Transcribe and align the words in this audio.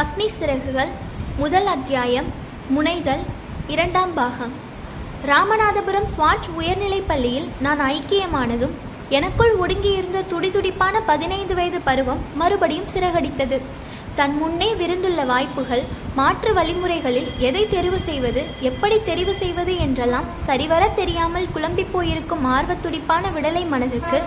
அக்னி 0.00 0.26
சிறகுகள் 0.28 0.90
முதல் 1.38 1.66
அத்தியாயம் 1.66 2.28
முனைதல் 2.74 3.24
இரண்டாம் 3.66 4.12
பாகம். 4.14 4.54
ராமநாதபுரம் 5.28 6.08
ஸ்வாட் 6.12 6.48
உயர்நிலைப் 6.58 7.08
பள்ளியில் 7.08 7.48
நான் 7.60 7.80
ஐக்கியமானதும் 7.88 8.74
எனக்குள் 9.08 9.52
ஒடுங்கியிருந்த 9.58 10.22
துடிதுடிப்பான 10.30 10.94
பதினைந்து 11.10 11.54
வயது 11.54 11.80
பருவம் 11.80 12.22
மறுபடியும் 12.34 12.88
சிறகடித்தது. 12.94 13.58
தன் 14.16 14.34
முன்னே 14.38 14.70
விருந்துள்ள 14.80 15.20
வாய்ப்புகள் 15.24 15.84
மாற்று 16.14 16.52
வழிமுறைகளில் 16.52 17.28
எதை 17.48 17.66
தெரிவு 17.74 18.00
செய்வது 18.08 18.42
எப்படி 18.70 18.98
தெரிவு 19.10 19.34
செய்வது 19.34 19.74
என்றெல்லாம் 19.78 20.26
சரிவர 20.46 20.88
தெரியாமல் 21.00 21.52
குழம்பி 21.54 21.86
போயிருக்கும் 21.92 22.44
ஆர்வத்துடிப்பான 22.56 23.32
விடலை 23.36 23.64
மனதுக்கு 23.68 24.20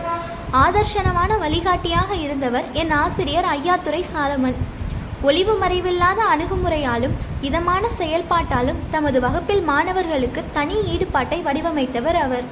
ஆதர்ஷனமான 0.65 1.37
வழிகாட்டியாக 1.37 2.09
இருந்தவர் 2.15 2.65
என் 2.73 2.95
ஆசிரியர் 3.03 3.49
ஐயாத்துறை 3.57 4.03
சாலமன் 4.13 4.59
ஒளிவு 5.21 5.53
மறைவில்லாத 5.61 6.19
அணுகுமுறையாலும் 6.33 7.15
இதமான 7.41 7.89
செயல்பாட்டாலும் 7.99 8.81
தமது 8.91 9.19
வகுப்பில் 9.19 9.63
மாணவர்களுக்கு 9.63 10.43
தனி 10.53 10.75
ஈடுபாட்டை 10.93 11.39
வடிவமைத்தவர் 11.43 12.15
அவர். 12.15 12.45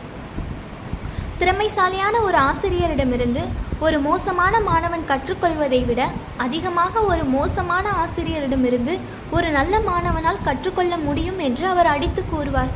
திறமைசாலியான 1.39 2.15
ஒரு 2.21 2.37
ஆசிரியரிடமிருந்து 2.37 3.41
ஒரு 3.79 3.99
மோசமான 3.99 4.59
மாணவன் 4.59 5.07
கற்றுக்கொள்வதை 5.11 5.85
விட 5.85 6.09
அதிகமாக 6.37 7.01
ஒரு 7.01 7.23
மோசமான 7.23 7.85
ஆசிரியரிடமிருந்து 8.03 8.99
ஒரு 9.31 9.49
நல்ல 9.49 9.79
மாணவனால் 9.79 10.43
கற்றுக்கொள்ள 10.43 10.97
முடியும் 10.97 11.39
என்று 11.39 11.67
அவர் 11.67 11.85
அடித்து 11.85 12.23
கூறுவார். 12.31 12.71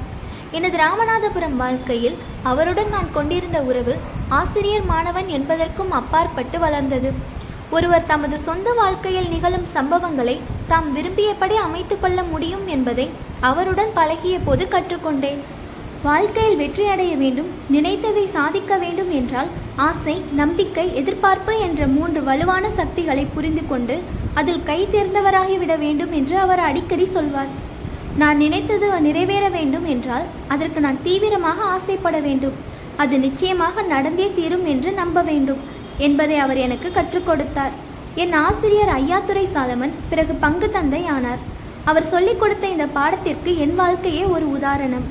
எனது 0.51 0.77
ராமநாதபுரம் 0.77 1.55
வாழ்க்கையில் 1.55 2.17
அவருடன் 2.43 2.89
நான் 2.89 3.11
கொண்டிருந்த 3.13 3.61
உறவு 3.61 3.97
ஆசிரியர் 4.27 4.85
மாணவன் 4.85 5.27
என்பதற்கும் 5.27 5.91
அப்பாற்பட்டு 5.91 6.59
வளர்ந்தது. 6.59 7.11
ஒருவர் 7.75 8.09
தமது 8.11 8.35
சொந்த 8.45 8.67
வாழ்க்கையில் 8.79 9.29
நிகழும் 9.31 9.65
சம்பவங்களை 9.73 10.35
தாம் 10.67 10.87
விரும்பியபடி 10.95 11.55
அமைத்துக்கொள்ள 11.65 12.19
முடியும் 12.29 12.65
என்பதை 12.75 13.05
அவருடன் 13.49 13.91
பழகிய 13.97 14.35
போது 14.45 14.65
கற்றுக்கொண்டேன். 14.73 15.41
வாழ்க்கையில் 16.03 16.59
வெற்றியடைய 16.61 17.13
வேண்டும் 17.23 17.49
நினைத்ததை 17.75 18.23
சாதிக்க 18.35 18.77
வேண்டும் 18.83 19.11
என்றால் 19.19 19.49
ஆசை 19.87 20.15
நம்பிக்கை 20.39 20.85
எதிர்பார்ப்பு 21.01 21.53
என்ற 21.67 21.87
மூன்று 21.95 22.21
வலுவான 22.29 22.65
சக்திகளை 22.79 23.25
புரிந்து 23.35 23.63
கொண்டு 23.71 23.97
அதில் 24.39 24.65
கை 24.69 24.79
தேர்ந்தவராகிவிட 24.95 25.75
வேண்டும் 25.85 26.13
என்று 26.19 26.37
அவர் 26.45 26.63
அடிக்கடி 26.69 27.07
சொல்வார். 27.15 27.51
நான் 28.21 28.37
நினைத்தது 28.43 28.87
நிறைவேற 29.07 29.45
வேண்டும் 29.57 29.87
என்றால் 29.95 30.27
அதற்கு 30.55 30.79
நான் 30.85 31.03
தீவிரமாக 31.07 31.59
ஆசைப்பட 31.75 32.17
வேண்டும். 32.27 32.57
அது 33.03 33.15
நிச்சயமாக 33.25 33.81
நடந்தே 33.93 34.27
தீரும் 34.37 34.65
என்று 34.73 34.91
நம்ப 35.01 35.21
வேண்டும். 35.31 35.59
என்பதை 35.97 36.37
அவர் 36.37 36.57
எனக்கு 36.57 36.91
கற்றுக் 36.91 37.27
கொடுத்தார். 37.27 37.71
என் 38.15 38.33
ஆசிரியர் 38.33 38.91
ஐயாத்துரை 38.99 39.45
சாலமன் 39.55 39.93
பிறகு 40.09 40.33
பங்கு 40.33 40.69
தந்தை 40.69 41.05
ஆனார் 41.15 41.41
அவர் 41.89 42.09
சொல்லிக் 42.11 42.39
கொடுத்த 42.39 42.67
இந்த 42.67 42.85
பாடத்திற்கு 42.95 43.51
என் 43.57 43.75
வாழ்க்கையே 43.75 44.23
ஒரு 44.23 44.51
உதாரணம். 44.51 45.05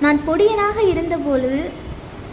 நான் 0.00 0.20
பொடியனாக 0.28 0.76
இருந்தபொழுது 0.92 1.70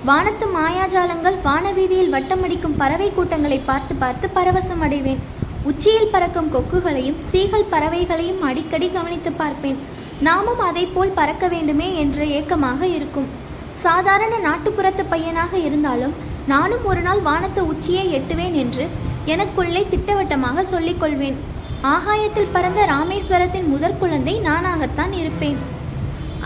வானத்து 0.06 0.45
மாயாஜாலங்கள் 0.56 1.38
வானவீதியில் 1.44 2.14
வட்டமடிக்கும் 2.16 2.78
பறவை 2.78 3.09
கூட்டங்களை 3.14 3.59
பார்த்து 3.59 3.95
பார்த்து 3.95 4.28
பரவசம் 4.36 4.84
அடைவேன். 4.88 5.22
உச்சியில் 5.64 6.12
பறக்கும் 6.12 6.52
கொக்குகளையும் 6.53 7.19
சீகல் 7.31 7.72
பறவைகளையும் 7.72 8.44
அடிக்கடி 8.50 8.89
கவனித்து 8.94 9.31
பார்ப்பேன். 9.31 9.80
நாமும் 10.19 10.59
அதை 10.59 10.86
போல் 10.86 11.17
பறக்க 11.19 11.47
வேண்டுமே 11.47 11.95
என்ற 11.95 12.25
ஏக்கமாக 12.25 12.81
இருக்கும். 12.86 13.28
சாதாரண 13.75 14.36
நாட்டுப்புறத்து 14.38 15.03
பையனாக 15.09 15.58
இருந்தாலும் 15.58 16.16
நானும் 16.48 16.86
ஒரு 16.86 17.02
நாள் 17.02 17.22
வானத்து 17.22 17.62
உச்சியை 17.67 18.03
எட்டுவேன் 18.17 18.56
என்று 18.64 18.84
எனக்குள்ளே 19.26 19.81
திட்டவட்டமாக 19.90 20.64
சொல்லிக்கொள்வேன் 20.73 21.38
ஆகாயத்தில் 21.94 22.53
பறந்த 22.53 22.81
ராமேஸ்வரத்தின் 22.94 23.67
முதற் 23.67 24.00
குழந்தை 24.00 24.36
நானாகத்தான் 24.45 25.14
இருப்பேன். 25.22 25.59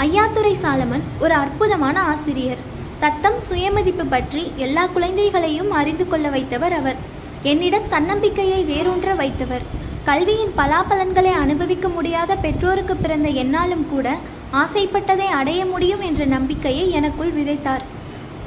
ஐயாத்துறை 0.05 0.53
சாலமன் 0.63 1.05
ஒரு 1.19 1.33
அற்புதமான 1.33 1.97
ஆசிரியர். 2.01 2.61
தத்தம் 2.99 3.39
சுயமதிப்பு 3.39 4.05
பற்றி 4.05 4.51
எல்லா 4.55 4.83
குழந்தைகளையும் 4.87 5.71
அறிந்து 5.71 6.07
கொள்ள 6.07 6.29
வைத்தவர் 6.29 6.75
அவர். 6.79 6.99
என்னிடம் 7.43 7.87
தன்னம்பிக்கையை 7.89 8.59
வேரூன்ற 8.71 9.15
வைத்தவர். 9.15 9.65
கல்வியின் 10.03 10.53
பலாபலன்களை 10.57 11.33
அனுபவிக்க 11.45 11.87
முடியாத 11.87 12.35
பெற்றோருக்கு 12.35 12.95
பிறந்த 12.95 13.29
என்னாலும் 13.43 13.87
கூட 13.89 14.17
ஆசைப்பட்டதை 14.53 15.27
அடைய 15.39 15.65
முடியும் 15.65 16.01
என்ற 16.01 16.25
நம்பிக்கையை 16.25 16.85
எனக்குள் 16.91 17.35
விதைத்தார். 17.39 17.83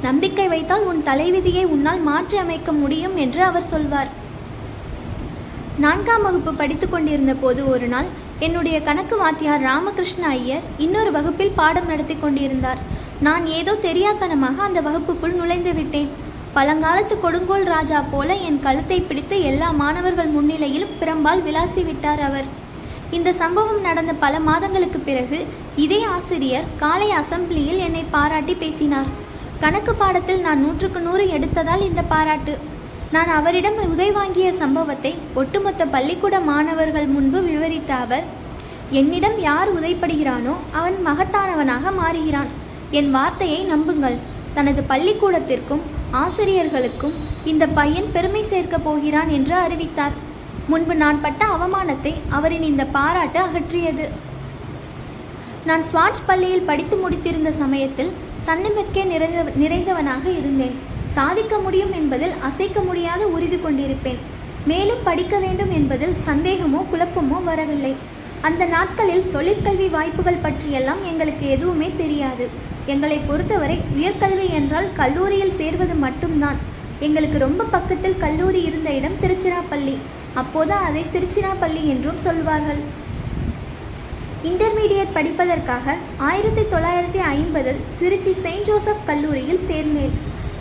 நம்பிக்கை 0.03 0.47
வைத்தால் 0.53 0.85
உன் 0.89 1.01
தலைவிதியை 1.07 1.63
உன்னால் 1.75 2.01
மாற்றி 2.09 2.37
அமைக்க 2.37 2.71
முடியும் 2.81 3.15
என்று 3.23 3.41
அவர் 3.43 3.69
சொல்வார். 3.73 4.09
நான்காம் 5.83 6.25
வகுப்பு 6.25 6.51
படித்துக் 6.59 6.93
கொண்டிருந்த 6.93 7.33
போது 7.43 7.61
ஒரு 7.73 7.87
நாள் 7.93 8.09
என்னுடைய 8.45 8.77
கணக்கு 8.81 9.15
வாத்தியார் 9.21 9.65
ராமகிருஷ்ண 9.69 10.23
ஐயர் 10.37 10.67
இன்னொரு 10.85 11.11
வகுப்பில் 11.17 11.57
பாடம் 11.59 11.89
நடத்தி 11.91 12.15
கொண்டிருந்தார். 12.17 12.81
நான் 13.27 13.45
ஏதோ 13.59 13.73
தெரியாத்தனமாக 13.87 14.57
அந்த 14.67 14.81
வகுப்புக்குள் 14.87 15.39
நுழைந்து 15.39 15.73
விட்டேன். 15.79 16.09
பழங்காலத்து 16.55 17.15
கொடுங்கோல் 17.19 17.65
ராஜா 17.73 17.99
போல 18.11 18.35
என் 18.47 18.59
கழுத்தை 18.65 18.99
பிடித்து 19.01 19.37
எல்லா 19.51 19.69
மாணவர்கள் 19.81 20.33
முன்னிலையிலும் 20.35 20.95
பிரம்பால் 21.01 21.43
விளாசி 21.47 21.81
விட்டார் 21.85 22.21
அவர். 22.27 22.47
இந்த 23.17 23.29
சம்பவம் 23.41 23.81
நடந்த 23.87 24.13
பல 24.23 24.39
மாதங்களுக்கு 24.49 24.99
பிறகு 24.99 25.39
இதே 25.85 25.99
ஆசிரியர் 26.15 26.69
காலை 26.83 27.09
அசம்பிளியில் 27.21 27.83
என்னை 27.87 28.03
பாராட்டி 28.15 28.53
பேசினார். 28.63 29.09
கணக்கு 29.59 29.93
பாடத்தில் 29.95 30.41
நான் 30.45 30.61
நூற்றுக்கு 30.61 30.99
நூறு 30.99 31.23
எடுத்ததால் 31.35 31.85
இந்த 31.89 32.01
பாராட்டு. 32.01 32.53
நான் 33.11 33.27
அவரிடம் 33.27 33.77
உதை 33.93 34.11
வாங்கிய 34.11 34.47
சம்பவத்தை 34.53 35.11
ஒட்டுமொத்த 35.33 35.85
பள்ளிக்கூட 35.85 36.39
மாணவர்கள் 36.39 37.07
முன்பு 37.15 37.41
விவரித்த 37.41 37.91
அவர் 37.95 38.25
என்னிடம் 38.89 39.37
யார் 39.39 39.69
உதைப்படுகிறானோ 39.77 40.55
அவன் 40.71 40.97
மகத்தானவனாக 41.05 41.93
மாறுகிறான். 42.01 42.49
என் 42.91 43.11
வார்த்தையை 43.11 43.61
நம்புங்கள். 43.63 44.17
தனது 44.53 44.81
பள்ளிக்கூடத்திற்கும் 44.89 45.81
ஆசிரியர்களுக்கும் 46.11 47.15
இந்த 47.51 47.65
பையன் 47.67 48.11
பெருமை 48.13 48.43
சேர்க்கப் 48.43 48.83
போகிறான் 48.83 49.31
என்று 49.37 49.55
அறிவித்தார். 49.55 50.15
முன்பு 50.67 50.95
நான் 50.95 51.21
பட்ட 51.21 51.45
அவமானத்தை 51.55 52.13
அவரின் 52.29 52.67
இந்த 52.71 52.85
பாராட்டு 52.85 53.39
அகற்றியது. 53.39 54.05
நான் 55.65 55.83
ஸ்வாட்ச் 55.91 56.23
பள்ளியில் 56.25 56.67
படித்து 56.69 56.95
முடித்திருந்த 56.97 57.51
சமயத்தில் 57.63 58.11
தன்னம்பிக்கை 58.47 59.03
நிறைந்த 59.11 59.43
நிறைந்தவனாக 59.61 60.25
இருந்தேன். 60.39 60.75
சாதிக்க 61.17 61.57
முடியும் 61.57 61.93
என்பதில் 61.99 62.33
அசைக்க 62.47 62.79
முடியாத 62.81 63.21
உறுதி 63.35 63.57
கொண்டிருப்பேன். 63.57 64.19
மேலும் 64.69 65.05
படிக்க 65.07 65.35
வேண்டும் 65.45 65.71
என்பதில் 65.77 66.15
சந்தேகமோ 66.27 66.81
குழப்பமோ 66.91 67.37
வரவில்லை. 67.49 67.93
அந்த 68.47 68.63
நாட்களில் 68.65 69.29
தொழிற்கல்வி 69.35 69.87
வாய்ப்புகள் 69.89 70.43
பற்றியெல்லாம் 70.45 71.01
எங்களுக்கு 71.11 71.45
எதுவுமே 71.55 71.89
தெரியாது. 72.01 72.47
எங்களை 72.93 73.17
பொறுத்தவரை 73.29 73.77
உயர்கல்வி 73.97 74.47
என்றால் 74.59 74.89
கல்லூரியில் 74.99 75.57
சேர்வது 75.59 75.95
மட்டும்தான். 76.05 76.59
எங்களுக்கு 76.99 77.37
ரொம்ப 77.37 77.63
பக்கத்தில் 77.75 78.21
கல்லூரி 78.25 78.61
இருந்த 78.69 78.89
இடம் 78.99 79.19
திருச்சிராப்பள்ளி. 79.23 79.95
அப்போது 80.41 80.73
அதை 80.87 81.03
திருச்சிராப்பள்ளி 81.13 81.83
என்றும் 81.93 82.23
சொல்வார்கள். 82.27 82.83
இன்டர்மீடியட் 84.47 85.13
படிப்பதற்காக 85.13 85.93
ஆயிரத்தி 86.29 86.63
தொள்ளாயிரத்தி 86.71 87.21
ஐம்பதில் 87.35 87.79
திருச்சி 87.99 88.33
செயின்ட் 88.43 88.67
ஜோசப் 88.69 89.05
கல்லூரியில் 89.05 89.63
சேர்ந்தேன். 89.69 90.13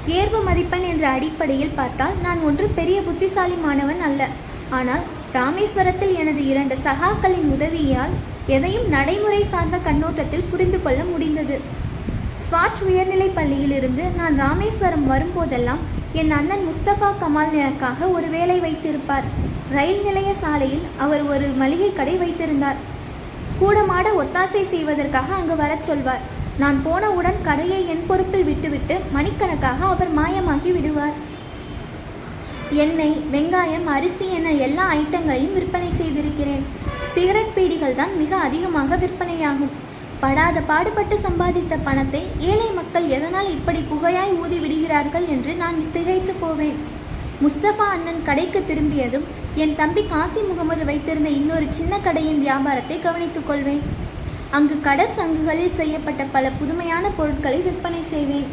தேர்வு 0.06 0.41
மதிப்பெண் 0.49 0.87
என்ற 0.93 1.05
அடிப்படையில் 1.17 1.75
பார்த்தால் 1.78 2.17
நான் 2.22 2.41
ஒன்று 2.49 2.67
பெரிய 2.78 2.99
புத்திசாலி 3.09 3.56
மாணவன் 3.65 4.00
அல்ல. 4.09 4.28
ஆனால் 4.78 5.05
ராமேஸ்வரத்தில் 5.34 6.15
எனது 6.22 6.43
இரண்டு 6.53 6.77
சகாக்களின் 6.87 7.49
உதவியால் 7.56 8.15
எதையும் 8.47 8.89
நடைமுறை 8.89 9.43
சார்ந்த 9.53 9.77
கண்ணோட்டத்தில் 9.89 10.49
புரிந்து 10.51 10.81
கொள்ள 10.83 11.01
முடிந்தது. 11.12 11.59
ஸ்வாட் 12.49 12.81
உயர்நிலைப் 12.89 13.37
பள்ளியிலிருந்து 13.37 14.06
நான் 14.16 14.39
ராமேஸ்வரம் 14.45 15.06
வரும்போதெல்லாம் 15.12 15.84
என் 16.22 16.34
அண்ணன் 16.39 16.66
முஸ்தபா 16.71 17.12
கமால் 17.21 17.55
எனக்காக 17.61 18.06
ஒரு 18.16 18.28
வேலை 18.37 18.59
வைத்திருப்பார். 18.66 19.28
ரயில் 19.77 20.03
நிலைய 20.09 20.33
சாலையில் 20.43 20.84
அவர் 21.05 21.22
ஒரு 21.34 21.47
மளிகை 21.63 21.92
கடை 21.92 22.16
வைத்திருந்தார். 22.25 22.80
கூடமாட 23.65 24.09
ஒத்தாசை 24.22 24.63
செய்வதற்காக 24.72 25.28
அங்கு 25.41 25.55
வரச் 25.61 25.87
சொல்வார். 25.91 26.25
நான் 26.63 26.78
போனவுடன் 26.87 27.39
கடையை 27.47 27.78
என் 27.93 28.03
பொறுப்பில் 28.09 28.49
விட்டுவிட்டு 28.49 28.97
மணிக்கணக்காக 29.15 29.81
அவர் 29.93 30.11
மாயமாகி 30.19 30.71
விடுவார். 30.77 31.16
எண்ணெய் 32.83 33.16
வெங்காயம் 33.33 33.89
அரிசி 33.95 34.27
என 34.37 34.53
எல்லா 34.66 34.84
ஐட்டங்களையும் 34.99 35.57
விற்பனை 35.57 35.91
செய்திருக்கிறேன். 36.01 36.65
சிகரெட் 37.15 37.55
பீடிகள் 37.57 37.99
தான் 38.01 38.13
மிக 38.21 38.33
அதிகமாக 38.47 38.97
விற்பனையாகும். 39.03 39.75
படாத 40.22 40.59
பாடுபட்டு 40.71 41.16
சம்பாதித்த 41.27 41.75
பணத்தை 41.89 42.22
ஏழை 42.51 42.69
மக்கள் 42.78 43.07
எதனால் 43.16 43.51
இப்படி 43.57 43.81
புகையாய் 43.91 44.34
ஊதி 44.43 44.59
விடுகிறார்கள் 44.65 45.27
என்று 45.34 45.55
நான் 45.63 45.78
திகைத்து 45.97 46.34
போவேன். 46.45 46.78
முஸ்தபா 47.45 47.87
அண்ணன் 47.95 48.22
கடைக்கு 48.28 48.63
திரும்பியதும் 48.71 49.27
என் 49.56 49.77
தம்பி 49.77 50.03
காசி 50.06 50.41
முகமது 50.41 50.84
வைத்திருந்த 50.84 51.28
இன்னொரு 51.28 51.66
சின்ன 51.68 51.98
கடையின் 51.98 52.39
வியாபாரத்தை 52.39 53.01
கவனித்துக் 53.01 53.47
கொள்வேன். 53.47 53.83
அங்கு 54.51 54.80
கடல் 54.80 55.15
சங்குகளில் 55.16 55.74
செய்யப்பட்ட 55.74 56.22
பல 56.33 56.51
புதுமையான 56.51 57.10
பொருட்களை 57.10 57.60
விற்பனை 57.60 58.03
செய்வேன். 58.03 58.47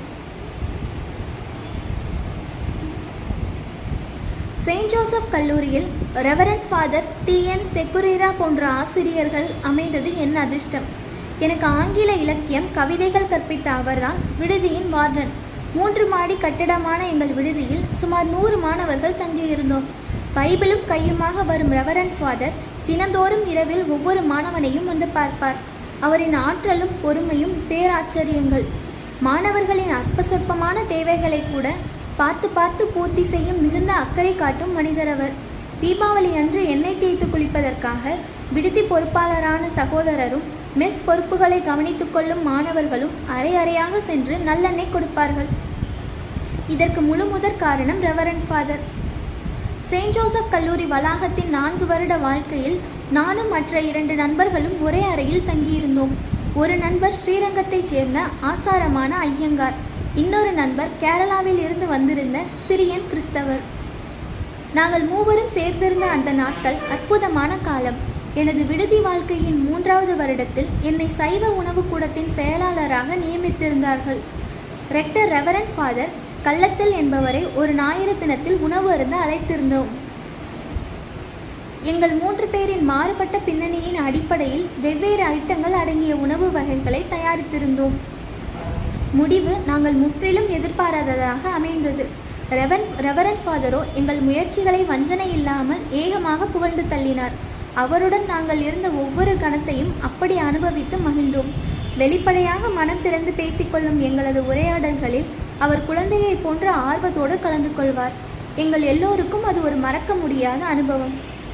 செயின்ட் 4.63 4.89
ஜோசப் 4.89 5.31
கல்லூரியில் 5.31 5.87
reverend 6.15 6.67
father 6.69 7.03
T. 7.25 7.45
N. 7.45 7.65
Sequeira 7.73 8.31
போன்ற 8.37 8.67
ஆசிரியர்கள் 8.67 9.49
அமைந்தது 9.61 10.17
என் 10.17 10.35
அதிர்ஷ்டம். 10.35 10.87
எனக்கு 11.39 11.65
ஆங்கில 11.65 12.13
இலக்கியம் 12.13 12.69
கவிதைகள் 12.73 13.31
கற்பித்த 13.31 13.65
அவர்தான் 13.65 14.15
விடுதியின் 14.39 14.93
வார்டன். 14.93 15.33
மூன்று 15.73 16.07
மாடி 16.07 16.37
கட்டிடமான 16.37 17.07
எங்கள் 17.07 17.33
விடுதியில் 17.33 17.85
சுமார் 17.91 18.25
நூறு 18.25 18.57
மாணவர்கள் 18.57 19.19
தங்கியிருந்தோம். 19.23 19.89
பைபிளும் 20.35 20.83
கையுமாக 20.89 21.43
வரும் 21.49 21.73
ரெவரன் 21.77 22.11
ஃபாதர் 22.17 22.57
தினந்தோறும் 22.87 23.43
இரவில் 23.51 23.81
ஒவ்வொரு 23.93 24.21
மாணவனையும் 24.29 24.87
வந்து 24.91 25.07
பார்ப்பார். 25.17 25.57
அவரின் 26.05 26.35
ஆற்றலும் 26.47 26.93
பொறுமையும் 27.01 27.55
பேராச்சரியங்கள். 27.69 28.65
மாணவர்களின் 29.27 29.91
அற்ப 29.97 30.23
சொற்பமான 30.29 30.77
தேவைகளை 30.93 31.41
கூட 31.49 31.67
பார்த்து 32.19 32.47
பார்த்து 32.57 32.85
பூர்த்தி 32.93 33.23
செய்யும் 33.33 33.59
மிகுந்த 33.65 33.91
அக்கறை 34.03 34.33
காட்டும் 34.43 34.73
மனிதர் 34.77 35.11
அவர். 35.15 35.33
தீபாவளி 35.81 36.31
அன்று 36.41 36.61
எண்ணெய் 36.75 36.99
தேய்த்து 37.01 37.27
குளிப்பதற்காக 37.33 38.15
விடுதி 38.55 38.81
பொறுப்பாளரான 38.91 39.63
சகோதரரும் 39.79 40.47
மெஸ் 40.79 41.03
பொறுப்புகளை 41.07 41.59
கவனித்துக் 41.69 42.13
கொள்ளும் 42.15 42.43
மாணவர்களும் 42.49 43.15
அரை 43.35 43.53
அறையாக 43.63 44.01
சென்று 44.09 44.37
நல்லெண்ணெய் 44.49 44.93
கொடுப்பார்கள். 44.95 45.51
இதற்கு 46.75 47.01
முழு 47.09 47.27
முதற் 47.35 47.61
காரணம் 47.65 48.01
ரெவரண்ட் 48.09 48.45
ஃபாதர். 48.49 48.83
செயின்ட் 49.91 50.15
ஜோசப் 50.15 50.51
கல்லூரி 50.51 50.83
வளாகத்தின் 50.83 51.49
நான்கு 51.49 51.85
வருட 51.85 52.17
வாழ்க்கையில் 52.17 52.75
நானும் 53.11 53.49
மற்ற 53.49 53.81
இரண்டு 53.81 54.13
நண்பர்களும் 54.15 54.77
ஒரே 54.83 55.01
அறையில் 55.03 55.47
தங்கியிருந்தோம். 55.49 56.13
ஒரு 56.53 56.75
நண்பர் 56.83 57.17
ஸ்ரீரங்கத்தைச் 57.21 57.89
சேர்ந்த 57.93 58.19
ஆசாரமான 58.51 59.17
ஐயங்கார் 59.17 59.77
இன்னொரு 60.15 60.51
நண்பர் 60.51 60.93
கேரளாவில் 61.01 61.59
இருந்து 61.65 61.87
வந்திருந்த 61.87 62.37
சிரியன் 62.67 63.09
கிறிஸ்தவர். 63.09 63.65
நாங்கள் 64.73 65.05
மூவரும் 65.11 65.53
சேர்ந்திருந்த 65.57 66.07
அந்த 66.15 66.31
நாட்கள் 66.31 66.79
அற்புதமான 66.89 67.51
காலம். 67.67 67.99
எனது 68.33 68.65
விடுதி 68.65 69.01
வாழ்க்கையின் 69.09 69.61
மூன்றாவது 69.67 70.15
வருடத்தில் 70.23 70.71
என்னை 70.81 71.09
சைவ 71.21 71.51
உணவு 71.61 71.83
கூடத்தின் 71.91 72.33
செயலாளராக 72.33 73.15
நியமித்திருந்தார்கள். 73.25 74.21
ரெக்டர் 74.97 75.31
ரெவரண்ட் 75.37 75.73
ஃபாதர் 75.75 76.20
கள்ளத்தில் 76.45 76.93
என்பவரை 76.99 77.41
ஒரு 77.59 77.71
ஞாயிறு 77.79 78.13
தினத்தில் 78.21 78.57
உணவு 78.65 78.87
அருந்த 78.93 79.15
அழைத்திருந்தோம். 79.23 79.89
எங்கள் 81.91 82.13
மூன்று 82.21 82.45
பேரின் 82.53 82.85
மாறுபட்ட 82.89 83.35
பின்னணியின் 83.47 83.99
அடிப்படையில் 84.07 84.65
வெவ்வேறு 84.83 85.23
ஐட்டங்கள் 85.35 85.75
அடங்கிய 85.81 86.15
உணவு 86.25 86.47
வகைகளை 86.57 87.01
தயாரித்திருந்தோம். 87.13 87.95
முடிவு 89.19 89.53
நாங்கள் 89.69 89.99
முற்றிலும் 90.01 90.49
எதிர்பாராததாக 90.57 91.43
அமைந்தது. 91.59 92.05
ரெவன் 92.59 92.85
ரெவரன் 93.05 93.41
ஃபாதரோ 93.43 93.81
எங்கள் 93.99 94.21
முயற்சிகளை 94.27 94.81
வஞ்சனை 94.91 95.27
இல்லாமல் 95.37 95.83
ஏகமாக 96.01 96.49
புகழ்ந்து 96.55 96.85
தள்ளினார். 96.93 97.37
அவருடன் 97.83 98.25
நாங்கள் 98.33 98.61
இருந்த 98.67 98.87
ஒவ்வொரு 99.03 99.35
கணத்தையும் 99.43 99.93
அப்படி 100.07 100.37
அனுபவித்து 100.47 100.97
மகிழ்ந்தோம். 101.07 101.51
வெளிப்படையாக 102.01 102.69
மனம் 102.79 103.05
திறந்து 103.05 103.31
பேசிக்கொள்ளும் 103.39 104.01
எங்களது 104.09 104.41
உரையாடல்களில் 104.51 105.29
அவர் 105.65 105.87
குழந்தையைப் 105.89 106.43
போன்ற 106.43 106.65
ஆர்வத்தோடு 106.89 107.35
கலந்து 107.45 107.71
கொள்வார். 107.79 108.15
எங்கள் 108.61 108.85
எல்லோருக்கும் 108.93 109.45
அது 109.49 109.59
ஒரு 109.67 109.77
மறக்க 109.85 110.13
முடியாத 110.21 110.61
அனுபவம். 110.73 111.13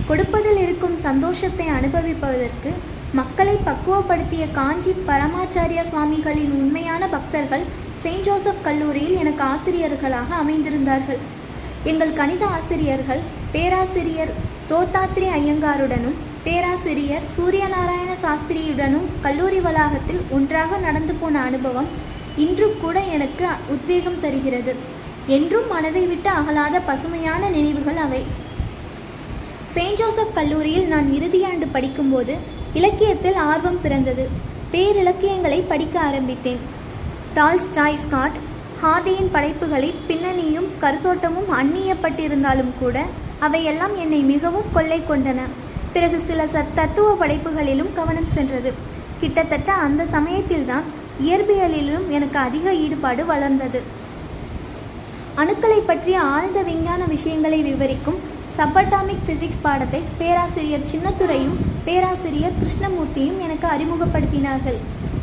கொடுப்பதில் 0.10 0.60
இருக்கும் 0.66 0.96
சந்தோஷத்தை 1.08 1.68
அனுபவிப்பதற்கு 1.78 2.72
மக்களை 3.20 3.56
பக்குவப்படுத்திய 3.68 4.44
காஞ்சி 4.60 4.94
பரமாச்சாரிய 5.10 5.82
சுவாமிகளின் 5.92 6.54
உண்மையான 6.62 7.04
பக்தர்கள் 7.16 7.66
செயின்ட் 8.04 8.26
ஜோசப் 8.28 8.64
கல்லூரியில் 8.68 9.20
எனக்கு 9.22 9.44
ஆசிரியர்களாக 9.54 10.30
அமைந்திருந்தார்கள். 10.44 11.22
எங்கள் 11.92 12.18
கணித 12.20 12.44
ஆசிரியர்கள் 12.58 13.22
பேராசிரியர் 13.54 14.34
தோத்தாத்ரி 14.72 15.28
ஐயங்காருடனும் 15.40 16.18
பேராசிரியர் 16.46 17.26
சூரியநாராயண 17.36 18.12
சாஸ்திரியுடனும் 18.26 19.08
கல்லூரி 19.26 19.60
வளாகத்தில் 19.66 20.22
ஒன்றாக 20.36 20.78
நடந்து 20.86 21.14
போன 21.22 21.42
அனுபவம் 21.50 21.90
இன்றும் 22.38 22.80
கூட 22.82 23.00
எனக்கு 23.00 23.48
உத்வேகம் 23.68 24.20
தருகிறது. 24.22 24.76
என்றும் 25.28 25.68
மனதை 25.68 26.06
விட்டு 26.06 26.30
அகலாத 26.30 26.82
பசுமையான 26.86 27.50
நினைவுகள் 27.50 27.96
அவை. 27.96 28.24
செயின்ட் 29.72 29.98
ஜோசப் 29.98 30.34
கல்லூரியில் 30.34 30.88
நான் 30.88 31.12
இறுதியாண்டு 31.14 31.68
படிக்கும்போது 31.72 32.36
இலக்கியத்தில் 32.74 33.36
ஆர்வம் 33.36 33.82
பிறந்தது. 33.82 34.30
பேரிலக்கியங்களை 34.74 35.64
படிக்க 35.68 36.00
ஆரம்பித்தேன். 36.00 36.58
டால்ஸ்டாய் 37.36 37.98
ஸ்காட் 37.98 38.38
ஹார்டியின் 38.84 39.32
படைப்புகளில் 39.32 40.00
பின்னணியும் 40.08 40.70
கருத்தோட்டமும் 40.82 41.52
அந்நியப்பட்டிருந்தாலும் 41.52 42.74
கூட 42.80 43.04
அவையெல்லாம் 43.40 43.96
என்னை 43.98 44.20
மிகவும் 44.20 44.70
கொள்ளை 44.74 45.02
கொண்டன. 45.02 45.40
பிறகு 45.94 46.20
சில 46.20 46.46
சத் 46.46 46.76
தத்துவ 46.76 47.14
படைப்புகளிலும் 47.14 47.94
கவனம் 47.96 48.28
சென்றது. 48.28 48.74
கிட்டத்தட்ட 49.20 49.74
அந்த 49.74 50.06
சமயத்தில்தான் 50.06 50.84
இயற்பியலிலும் 51.26 52.08
எனக்கு 52.10 52.40
அதிக 52.40 52.74
ஈடுபாடு 52.74 53.26
வளர்ந்தது. 53.26 53.82
அணுக்களை 55.42 55.80
பற்றிய 55.86 56.20
ஆழ்ந்த 56.20 56.62
விஞ்ஞான 56.62 57.06
விஷயங்களை 57.06 57.62
விவரிக்கும் 57.62 58.20
சப்பட்டாமிக் 58.58 59.26
பிசிக்ஸ் 59.28 59.64
பாடத்தை 59.66 60.00
பேராசிரியர் 60.20 60.90
சின்னத்துறையும் 60.92 61.58
பேராசிரியர் 61.86 62.58
கிருஷ்ணமூர்த்தியும் 62.62 63.42
எனக்கு 63.46 63.68
அறிமுகப்படுத்தினார்கள். 63.74 64.80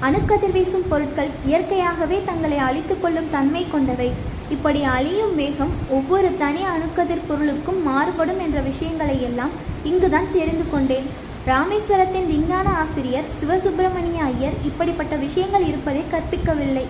அணுக்கதிர் 0.07 0.55
வீசும் 0.57 0.89
பொருட்கள் 0.89 1.31
இயற்கையாகவே 1.47 2.19
தங்களை 2.25 2.59
அழித்துக் 2.59 3.03
கொள்ளும் 3.03 3.31
தன்மை 3.31 3.67
கொண்டவை. 3.73 4.09
இப்படி 4.51 4.83
அழியும் 4.83 5.35
வேகம் 5.35 5.73
ஒவ்வொரு 5.89 6.31
தனி 6.39 6.63
அணுக்கதிர் 6.75 7.27
பொருளுக்கும் 7.29 7.83
மாறுபடும் 7.83 8.41
என்ற 8.47 8.61
விஷயங்களை 8.61 9.23
எல்லாம் 9.23 9.51
இங்குதான் 9.85 10.33
தெரிந்து 10.33 10.65
கொண்டேன். 10.71 11.09
ராமேஸ்வரத்தின் 11.49 12.29
விஞ்ஞான 12.33 12.69
ஆசிரியர் 12.83 13.27
சிவசுப்பிரமணிய 13.39 14.19
ஐயர் 14.33 14.55
இப்படிப்பட்ட 14.69 15.15
விஷயங்கள் 15.25 15.67
இருப்பதை 15.71 16.03
கற்பிக்கவில்லை. 16.13 16.85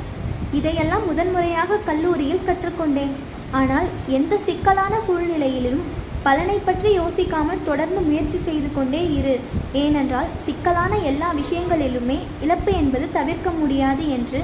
இதையெல்லாம் 0.58 1.06
முதன்முறையாக 1.10 1.78
கல்லூரியில் 1.88 2.44
கற்றுக்கொண்டேன். 2.48 3.14
ஆனால் 3.60 3.88
எந்த 4.18 4.36
சிக்கலான 4.48 4.94
சூழ்நிலையிலும் 5.06 5.80
பலனை 6.26 6.58
பற்றி 6.68 6.90
யோசிக்காமல் 7.00 7.64
தொடர்ந்து 7.70 8.00
முயற்சி 8.08 8.38
செய்து 8.46 8.68
கொண்டே 8.76 9.02
இரு. 9.18 9.34
ஏனென்றால் 9.82 10.30
சிக்கலான 10.46 10.92
எல்லா 11.10 11.30
விஷயங்களிலுமே 11.40 12.18
இழப்பு 12.46 12.72
என்பது 12.82 13.08
தவிர்க்க 13.18 13.50
முடியாது 13.62 14.06
என்று 14.18 14.42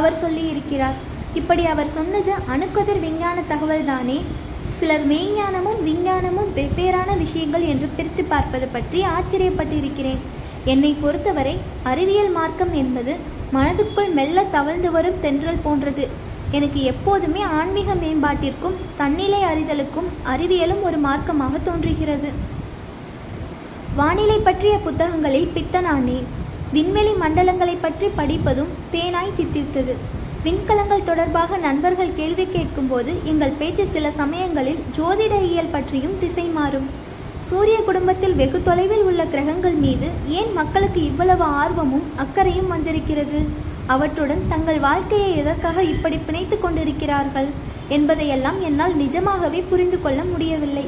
அவர் 0.00 0.20
சொல்லியிருக்கிறார். 0.22 0.96
இப்படி 1.40 1.64
அவர் 1.74 1.94
சொன்னது 1.98 2.32
அணுக்கதிர் 2.54 3.04
விஞ்ஞான 3.06 3.38
தகவல் 3.52 3.88
தானே 3.92 4.18
சிலர் 4.82 5.04
மெய்ஞானமும் 5.10 5.82
விஞ்ஞானமும் 5.86 6.48
வெவ்வேறான 6.54 7.10
விஷயங்கள் 7.20 7.64
என்று 7.72 7.88
பிரித்து 7.96 8.22
பார்ப்பது 8.30 8.66
பற்றி 8.66 9.00
ஆச்சரியப்பட்டிருக்கிறேன். 9.16 10.22
என்னை 10.72 10.90
பொறுத்தவரை 11.02 11.52
அறிவியல் 11.90 12.30
மார்க்கம் 12.36 12.72
என்பது 12.80 13.12
மனதுக்குள் 13.56 14.10
மெல்ல 14.16 14.44
தவழ்ந்து 14.54 14.90
வரும் 14.96 15.20
தென்றல் 15.24 15.60
போன்றது. 15.66 16.06
எனக்கு 16.58 16.80
எப்போதுமே 16.92 17.42
ஆன்மீக 17.58 17.94
மேம்பாட்டிற்கும் 18.00 18.76
தன்னிலை 19.00 19.40
அறிதலுக்கும் 19.50 20.08
அறிவியலும் 20.32 20.82
ஒரு 20.88 20.98
மார்க்கமாக 21.06 21.60
தோன்றுகிறது. 21.68 22.32
வானிலை 24.00 24.38
பற்றிய 24.48 24.74
புத்தகங்களில் 24.88 25.52
பித்தனானேன். 25.58 26.26
விண்வெளி 26.72 27.14
மண்டலங்களை 27.22 27.76
பற்றி 27.86 28.08
படிப்பதும் 28.18 28.74
தேனாய் 28.96 29.36
தித்தித்தது. 29.38 29.96
விண்கலங்கள் 30.44 31.04
தொடர்பாக 31.08 31.56
நண்பர்கள் 31.64 32.16
கேள்வி 32.16 32.44
கேட்கும்போது 32.54 33.12
எங்கள் 33.30 33.58
பேச்சு 33.58 33.84
சில 33.94 34.06
சமயங்களில் 34.20 34.80
ஜோதிட 34.96 35.34
இயல் 35.50 35.70
பற்றியும் 35.74 36.16
திசை 36.22 36.46
மாறும். 36.56 36.88
சூரிய 37.48 37.76
குடும்பத்தில் 37.88 38.34
வெகு 38.40 38.58
தொலைவில் 38.68 39.04
உள்ள 39.08 39.22
கிரகங்கள் 39.34 39.76
மீது 39.84 40.08
ஏன் 40.38 40.50
மக்களுக்கு 40.58 41.00
இவ்வளவு 41.10 41.44
ஆர்வமும் 41.60 42.06
அக்கறையும் 42.24 42.72
வந்திருக்கிறது? 42.74 43.40
அவற்றுடன் 43.94 44.42
தங்கள் 44.52 44.80
வாழ்க்கையை 44.88 45.30
எதற்காக 45.42 45.84
இப்படி 45.92 46.18
பிணைத்து 46.26 46.58
கொண்டிருக்கிறார்கள் 46.58 47.50
என்பதையெல்லாம் 47.96 48.58
என்னால் 48.68 48.96
நிஜமாகவே 49.02 49.60
புரிந்து 49.72 50.00
கொள்ள 50.02 50.22
முடியவில்லை. 50.32 50.86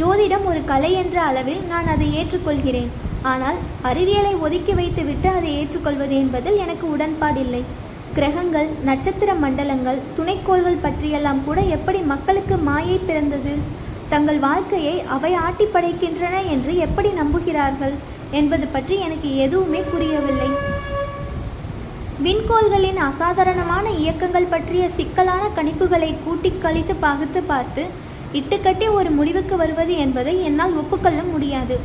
ஜோதிடம் 0.00 0.44
ஒரு 0.50 0.62
கலை 0.72 0.92
என்ற 1.02 1.16
அளவில் 1.30 1.62
நான் 1.72 1.88
அதை 1.94 2.08
ஏற்றுக்கொள்கிறேன். 2.20 2.92
ஆனால் 3.32 3.58
அறிவியலை 3.90 4.34
ஒதுக்கி 4.46 4.72
வைத்துவிட்டு 4.72 5.28
அதை 5.38 5.50
ஏற்றுக்கொள்வது 5.60 6.14
என்பதில் 6.22 6.60
எனக்கு 6.64 6.86
உடன்பாடில்லை. 6.96 7.62
கிரகங்கள் 8.16 8.68
நட்சத்திர 8.86 9.34
மண்டலங்கள் 9.34 10.00
துணைக்கோள்கள் 10.16 10.82
பற்றியெல்லாம் 10.82 11.40
கூட 11.44 11.60
எப்படி 11.76 12.00
மக்களுக்கு 12.10 12.56
மாயை 12.56 12.96
பிறந்தது? 12.98 13.54
தங்கள் 14.08 14.38
வாழ்க்கையை 14.38 14.96
அவை 15.14 15.30
ஆட்டி 15.44 15.64
படைக்கின்றன 15.64 16.34
என்று 16.54 16.72
எப்படி 16.76 17.08
நம்புகிறார்கள் 17.20 17.94
என்பது 18.30 18.66
பற்றி 18.66 18.96
எனக்கு 18.98 19.30
எதுவுமே 19.36 19.80
புரியவில்லை. 19.92 20.50
விண்கோள்களின் 22.26 23.00
அசாதாரணமான 23.08 23.86
இயக்கங்கள் 24.02 24.50
பற்றிய 24.54 24.90
சிக்கலான 24.98 25.44
கணிப்புகளை 25.56 26.14
கூட்டிக் 26.24 26.62
கழித்து 26.66 26.94
பகுத்து 27.06 27.42
பார்த்து 27.42 27.84
இட்டுக்கட்டி 28.38 28.86
ஒரு 28.98 29.10
முடிவுக்கு 29.10 29.56
வருவது 29.56 29.96
என்பதை 29.96 30.36
என்னால் 30.44 30.78
ஒப்புக்கொள்ள 30.82 31.22
முடியாது. 31.32 31.76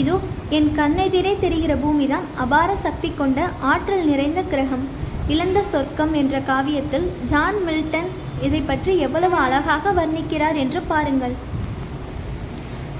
இதோ 0.00 0.16
என் 0.56 0.70
கண்ணெதிரே 0.78 1.32
தெரிகிற 1.40 1.74
பூமிதான் 1.84 2.26
அபார 2.44 2.70
சக்தி 2.76 3.12
கொண்ட 3.16 3.48
ஆற்றல் 3.72 4.06
நிறைந்த 4.10 4.40
கிரகம். 4.52 4.95
இழந்த 5.32 5.62
சொர்க்கம் 5.62 6.12
என்ற 6.12 6.36
காவியத்தில் 6.48 7.06
ஜான் 7.30 7.56
மில்டன் 7.66 8.10
இதை 8.42 8.60
பற்றி 8.60 8.92
எவ்வளவு 8.98 9.36
அழகாக 9.36 9.92
வர்ணிக்கிறார் 9.92 10.54
என்று 10.54 10.80
பாருங்கள். 10.90 11.34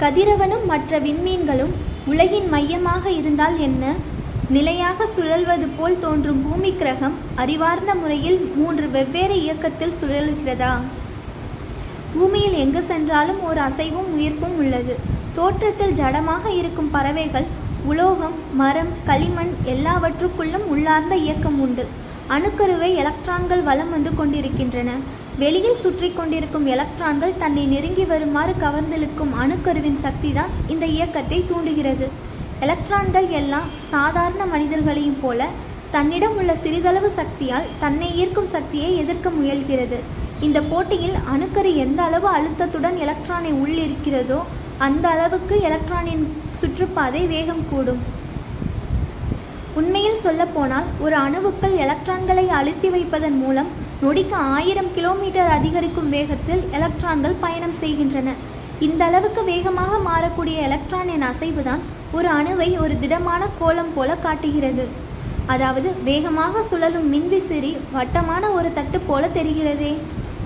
கதிரவனும் 0.01 0.65
மற்ற 0.67 0.99
விண்மீன்களும் 0.99 1.75
உலகின் 2.07 2.49
மையமாக 2.49 3.11
இருந்தால் 3.11 3.59
என்ன? 3.59 3.85
நிலையாக 4.49 5.07
சுழல்வது 5.15 5.67
போல் 5.77 5.99
தோன்றும் 5.99 6.41
பூமி 6.47 6.71
கிரகம் 6.81 7.15
அறிவார்ந்த 7.35 7.95
முறையில் 7.95 8.39
மூன்று 8.57 8.89
வெவ்வேறு 8.91 9.37
இயக்கத்தில் 9.43 9.99
சுழல்கிறதா? 10.01 10.73
பூமியில் 12.15 12.57
எங்கு 12.65 12.83
சென்றாலும் 12.83 13.41
ஒரு 13.45 13.61
அசைவும் 13.61 14.11
உயிர்ப்பும் 14.17 14.57
உள்ளது. 14.57 14.97
தோற்றத்தில் 15.35 15.97
ஜடமாக 16.01 16.47
இருக்கும் 16.61 16.91
பறவைகள் 16.91 17.47
உலோகம் 17.85 18.37
மரம் 18.55 18.93
களிமண் 19.05 19.55
எல்லாவற்றுக்குள்ளும் 19.65 20.67
உள்ளார்ந்த 20.75 21.17
இயக்கம் 21.17 21.61
உண்டு. 21.61 21.87
அணுக்கருவை 22.35 22.89
எலக்ட்ரான்கள் 23.03 23.63
வலம் 23.69 23.93
வந்து 23.95 24.11
கொண்டிருக்கின்றன. 24.19 24.91
வெளியில் 25.43 25.81
சுற்றி 25.83 26.09
கொண்டிருக்கும் 26.13 26.67
எலக்ட்ரான்கள் 26.75 27.39
தன்னை 27.43 27.65
நெருங்கி 27.73 28.05
வருமாறு 28.13 28.53
கவர்ந்திழுக்கும் 28.65 29.33
அணுக்கருவின் 29.43 30.01
சக்திதான் 30.07 30.55
இந்த 30.75 30.85
இயக்கத்தை 30.97 31.39
தூண்டுகிறது. 31.51 32.09
எலக்ட்ரான்கள் 32.67 33.29
எல்லாம் 33.41 33.71
சாதாரண 33.95 34.43
மனிதர்களையும் 34.55 35.21
போல 35.25 35.49
தன்னிடம் 35.95 36.37
உள்ள 36.41 36.53
சிறிதளவு 36.65 37.11
சக்தியால் 37.21 37.71
தன்னை 37.83 38.09
ஈர்க்கும் 38.21 38.53
சக்தியை 38.55 38.91
எதிர்க்க 39.03 39.29
முயல்கிறது. 39.39 39.99
இந்த 40.47 40.59
போட்டியில் 40.71 41.19
அணுக்கரு 41.35 41.71
எந்த 41.85 42.01
அளவு 42.09 42.29
அழுத்தத்துடன் 42.37 42.97
எலக்ட்ரானை 43.05 43.53
உள்ளிருக்கிறதோ 43.63 44.41
அந்த 44.87 45.05
அளவுக்கு 45.15 45.57
எலக்ட்ரானின் 45.69 46.25
சுற்றுப்பாதை 46.61 47.23
வேகம் 47.35 47.67
கூடும். 47.71 48.03
உண்மையில் 49.79 50.23
சொல்லப்போனால் 50.25 50.87
ஒரு 51.05 51.17
அணுவுக்குள் 51.23 51.75
எலக்ட்ரான்களை 51.85 52.45
அழுத்தி 52.59 52.89
வைப்பதன் 52.95 53.39
மூலம் 53.41 53.71
நொடிக்கு 54.03 54.37
ஆயிரம் 54.57 54.89
கிலோமீட்டர் 54.97 55.51
அதிகரிக்கும் 55.57 56.13
வேகத்தில் 56.15 56.63
எலக்ட்ரான்கள் 56.77 57.41
பயணம் 57.45 57.75
செய்கின்றன. 57.83 58.29
இந்த 58.87 59.03
அளவுக்கு 59.09 59.43
வேகமாக 59.51 59.99
மாறக்கூடிய 60.09 60.57
எலக்ட்ரானின் 60.69 61.27
அசைவுதான் 61.31 61.83
ஒரு 62.19 62.29
அணுவை 62.39 62.69
ஒரு 62.85 62.95
திடமான 63.03 63.43
கோலம் 63.59 63.93
போல 63.97 64.17
காட்டுகிறது. 64.27 64.87
அதாவது 65.55 65.89
வேகமாக 66.09 66.63
சுழலும் 66.71 67.11
மின்விசிறி 67.15 67.73
வட்டமான 67.97 68.45
ஒரு 68.59 68.71
தட்டு 68.79 69.01
போல 69.09 69.29
தெரிகிறதே. 69.37 69.93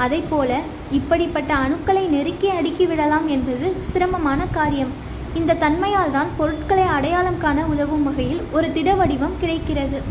அதை 0.07 0.21
போல 0.33 0.51
இப்படிப்பட்ட 0.99 1.53
அணுக்களை 1.65 2.05
நெருக்கி 2.17 2.51
அடுக்கி 2.59 2.85
விடலாம் 2.91 3.29
என்பது 3.37 3.69
சிரமமான 3.93 4.41
காரியம். 4.59 4.93
இந்த 5.35 5.55
தன்மையால் 5.55 6.11
தான் 6.11 6.31
பொருட்களை 6.37 6.85
அடையாளம் 6.85 7.39
காண 7.39 7.65
உதவும் 7.65 8.03
வகையில் 8.03 8.41
ஒரு 8.53 8.73
திட 8.73 8.95
வடிவம் 8.95 9.37
கிடைக்கிறது. 9.41 10.03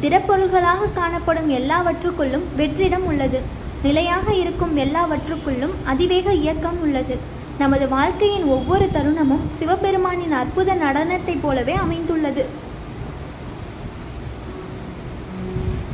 திடப்பொருள்களாக 0.00 0.92
காணப்படும் 0.94 1.50
எல்லாவற்றுக்குள்ளும் 1.50 2.46
வெற்றிடம் 2.56 3.06
உள்ளது. 3.10 3.40
நிலையாக 3.82 4.34
இருக்கும் 4.34 4.76
எல்லாவற்றுக்குள்ளும் 4.76 5.74
அதிவேக 5.84 6.34
இயக்கம் 6.34 6.80
உள்ளது. 6.80 7.18
நமது 7.58 7.88
வாழ்க்கையின் 7.88 8.44
ஒவ்வொரு 8.44 8.88
தருணமும் 8.92 9.46
சிவபெருமானின் 9.58 10.30
அற்புத 10.30 10.74
நடனத்தைப் 10.74 11.42
போலவே 11.42 11.74
அமைந்துள்ளது. 11.74 12.44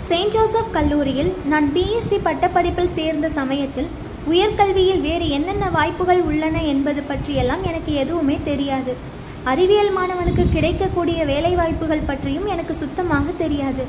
செயின்ட் 0.08 0.32
ஜோசப் 0.32 0.72
கல்லூரியில் 0.72 1.32
நான் 1.46 1.70
பிஎஸ்சி 1.74 2.18
பட்டப்படிப்பில் 2.24 2.92
சேர்ந்த 2.92 3.30
சமயத்தில் 3.30 3.88
உயர்கல்வியில் 4.30 5.04
வேறு 5.06 5.26
என்னென்ன 5.36 5.64
வாய்ப்புகள் 5.76 6.20
உள்ளன 6.28 6.56
என்பது 6.72 7.00
பற்றியெல்லாம் 7.10 7.62
எனக்கு 7.70 7.92
எதுவுமே 8.02 8.36
தெரியாது. 8.48 8.92
அறிவியல் 9.50 9.92
மாணவனுக்கு 9.96 10.44
கிடைக்கக்கூடிய 10.54 11.18
வேலை 11.30 11.52
வாய்ப்புகள் 11.60 12.06
பற்றியும் 12.08 12.46
எனக்கு 12.54 12.74
சுத்தமாக 12.74 13.26
தெரியாது. 13.42 13.84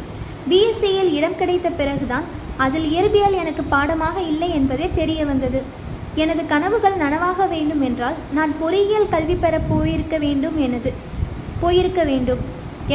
பிஎஸ்சியில் 0.50 1.12
இடம் 1.18 1.40
கிடைத்த 1.40 1.70
பிறகுதான் 1.80 2.28
அதில் 2.66 2.88
இயற்பியல் 2.94 3.40
எனக்கு 3.42 3.64
பாடமாக 3.74 4.22
இல்லை 4.32 4.50
என்பதே 4.60 4.88
தெரிய 5.00 5.26
வந்தது. 5.32 5.62
எனது 6.24 6.44
கனவுகள் 6.54 6.96
நனவாக 7.02 7.48
வேண்டும் 7.56 7.84
என்றால் 7.88 8.16
நான் 8.38 8.54
பொறியியல் 8.62 9.12
கல்வி 9.14 9.36
பெற 9.36 9.56
போயிருக்க 9.72 10.18
வேண்டும் 10.26 10.58
எனது 10.68 10.92
போயிருக்க 11.62 12.04
வேண்டும். 12.12 12.42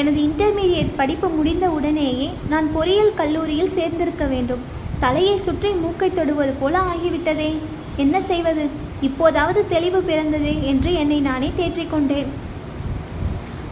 எனது 0.00 0.18
இன்டர்மீடியட் 0.28 0.96
படிப்பு 0.96 1.28
முடிந்த 1.28 1.66
உடனேயே 1.78 2.28
நான் 2.52 2.68
பொறியியல் 2.76 3.18
கல்லூரியில் 3.20 3.74
சேர்ந்திருக்க 3.76 4.26
வேண்டும். 4.32 4.64
தலையை 5.00 5.38
சுற்றி 5.38 5.70
மூக்கை 5.70 6.10
தொடுவது 6.14 6.52
போல 6.52 6.78
ஆகிவிட்டதே. 6.92 7.50
என்ன 7.96 8.20
செய்வது? 8.20 8.64
இப்போதாவது 9.00 9.68
தெளிவு 9.68 10.00
பிறந்ததே 10.08 10.62
என்று 10.62 10.92
என்னை 10.92 11.20
நானே 11.20 11.52
தேற்றிக்கொண்டேன். 11.58 12.30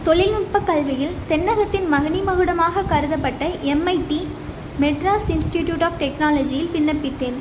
தொழில்நுட்ப 0.03 0.59
கல்வியில் 0.59 1.17
தென்னகத்தின் 1.29 1.87
மகனி 1.91 2.21
மகுடமாக 2.29 2.85
கருதப்பட்ட 2.89 3.43
எம்ஐடி 3.73 4.21
மெட்ராஸ் 4.81 5.29
இன்ஸ்டிடியூட் 5.35 5.83
ஆஃப் 5.83 5.99
டெக்னாலஜியில் 5.99 6.71
விண்ணப்பித்தேன். 6.75 7.37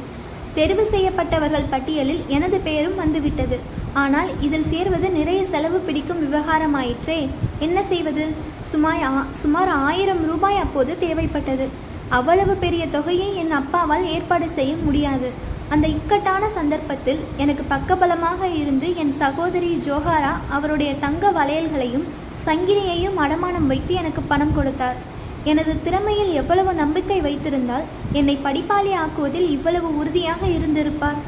தெரிவு 0.57 0.85
செய்யப்பட்டவர்கள் 0.91 1.71
பட்டியலில் 1.71 2.25
எனது 2.27 2.59
பெயரும் 2.59 2.97
வந்துவிட்டது. 2.97 3.59
ஆனால் 3.93 4.31
இதில் 4.41 4.69
சேர்வது 4.73 5.11
நிறைய 5.11 5.45
செலவு 5.45 5.79
பிடிக்கும் 5.79 6.21
விவகாரமாயிற்றே. 6.25 7.29
என்ன 7.59 7.85
செய்வது? 7.85 8.27
சுமார் 8.61 9.27
சுமார் 9.33 9.69
ஆயிரம் 9.69 10.23
ரூபாய் 10.27 10.57
அப்போது 10.57 10.97
தேவைப்பட்டது. 11.01 11.69
அவ்வளவு 12.16 12.54
பெரிய 12.64 12.83
தொகையை 12.87 13.28
என் 13.37 13.54
அப்பாவால் 13.61 14.04
ஏற்பாடு 14.14 14.47
செய்ய 14.54 14.73
முடியாது. 14.87 15.28
அந்த 15.69 15.87
இக்கட்டான 15.88 16.49
சந்தர்ப்பத்தில் 16.49 17.21
எனக்கு 17.37 17.64
பக்கபலமாக 17.71 18.40
இருந்து 18.61 18.88
என் 19.02 19.14
சகோதரி 19.23 19.71
ஜோஹாரா 19.87 20.33
அவருடைய 20.49 20.90
தங்க 21.04 21.31
வளையல்களையும் 21.31 22.07
சங்கிலியையும் 22.47 23.19
அடமானம் 23.25 23.69
வைத்து 23.73 23.95
எனக்கு 23.95 24.23
பணம் 24.23 24.54
கொடுத்தார். 24.54 24.99
எனது 25.45 25.73
திறமையில் 25.85 26.33
எவ்வளவு 26.40 26.73
நம்பிக்கை 26.75 27.21
வைத்திருந்தால் 27.21 27.87
என்னை 28.12 28.35
படிப்பாளி 28.45 28.92
ஆக்குவதில் 29.04 29.49
இவ்வளவு 29.57 29.88
உறுதியாக 29.99 30.47
இருந்திருப்பார். 30.57 31.21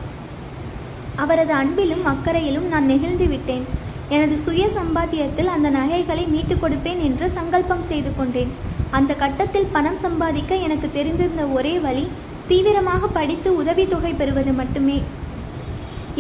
அவரது 1.16 1.52
அன்பிலும் 1.52 2.04
அக்கறையிலும் 2.12 2.68
நான் 2.68 2.90
நெகிழ்ந்து 2.92 3.26
விட்டேன். 3.26 3.64
எனது 4.08 4.36
சுய 4.36 4.64
சம்பாத்தியத்தில் 4.78 5.52
அந்த 5.56 5.68
நகைகளை 5.70 6.24
மீட்டுக் 6.26 6.62
கொடுப்பேன் 6.64 7.02
என்று 7.08 7.30
சங்கல்பம் 7.30 7.84
செய்து 7.84 8.12
கொண்டேன். 8.16 8.52
அந்த 8.96 9.12
கட்டத்தில் 9.22 9.72
பணம் 9.74 10.00
சம்பாதிக்க 10.04 10.54
எனக்கு 10.66 10.88
தெரிந்திருந்த 10.96 11.44
ஒரே 11.58 11.74
வழி 11.84 12.04
தீவிரமாக 12.48 13.06
படித்து 13.18 13.48
உதவித்தொகை 13.60 14.12
பெறுவது 14.20 14.52
மட்டுமே. 14.60 14.98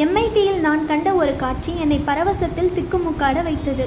எம்ஐடியில் 0.04 0.60
நான் 0.66 0.86
கண்ட 0.90 1.08
ஒரு 1.22 1.32
காட்சி 1.42 1.72
என்னை 1.82 1.98
பரவசத்தில் 2.06 2.72
திக்குமுக்காட 2.76 3.36
வைத்தது. 3.48 3.86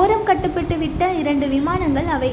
ஓரம் 0.00 0.26
கட்டுப்பட்டு 0.28 0.76
விட்ட 0.82 1.12
இரண்டு 1.22 1.46
விமானங்கள் 1.54 2.10
அவை. 2.16 2.32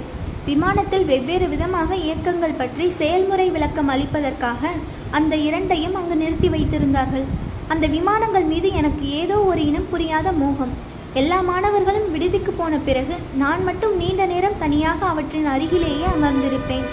விமானத்தில் 0.50 1.08
வெவ்வேறு 1.12 1.48
விதமாக 1.50 1.96
இயக்கங்கள் 2.06 2.60
பற்றி 2.62 2.86
செயல்முறை 3.00 3.48
விளக்கம் 3.56 3.92
அளிப்பதற்காக 3.94 4.72
அந்த 5.18 5.34
இரண்டையும் 5.48 5.98
அங்கு 6.00 6.16
நிறுத்தி 6.22 6.50
வைத்திருந்தார்கள். 6.56 7.28
அந்த 7.74 7.86
விமானங்கள் 7.98 8.48
மீது 8.54 8.70
எனக்கு 8.80 9.06
ஏதோ 9.22 9.38
ஒரு 9.52 9.62
இனம் 9.72 9.92
புரியாத 9.92 10.32
மோகம். 10.44 10.74
எல்லா 11.20 11.38
மாணவர்களும் 11.48 12.12
விடுதிக்கு 12.12 12.52
போன 12.58 12.74
பிறகு 12.78 13.16
நான் 13.42 13.64
மட்டும் 13.64 13.96
நீண்ட 13.98 14.26
நேரம் 14.26 14.60
தனியாக 14.60 15.00
அவற்றின் 15.06 15.48
அருகிலேயே 15.54 16.06
அமர்ந்திருப்பேன். 16.12 16.86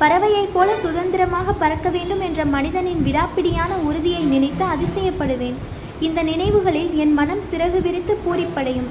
பறவையைப் 0.00 0.54
போல 0.54 0.68
சுதந்திரமாக 0.76 1.52
பறக்க 1.52 1.88
வேண்டும் 1.96 2.20
என்ற 2.20 2.44
மனிதனின் 2.54 3.04
விடாப்பிடியான 3.08 3.76
உறுதியை 3.88 4.22
நினைத்து 4.32 4.64
அதிசயப்படுவேன். 4.74 5.60
இந்த 6.00 6.22
நினைவுகளில் 6.22 6.90
என் 7.04 7.14
மனம் 7.20 7.44
சிறகு 7.50 7.80
விரித்து 7.86 8.16
பூரிப்படையும். 8.24 8.90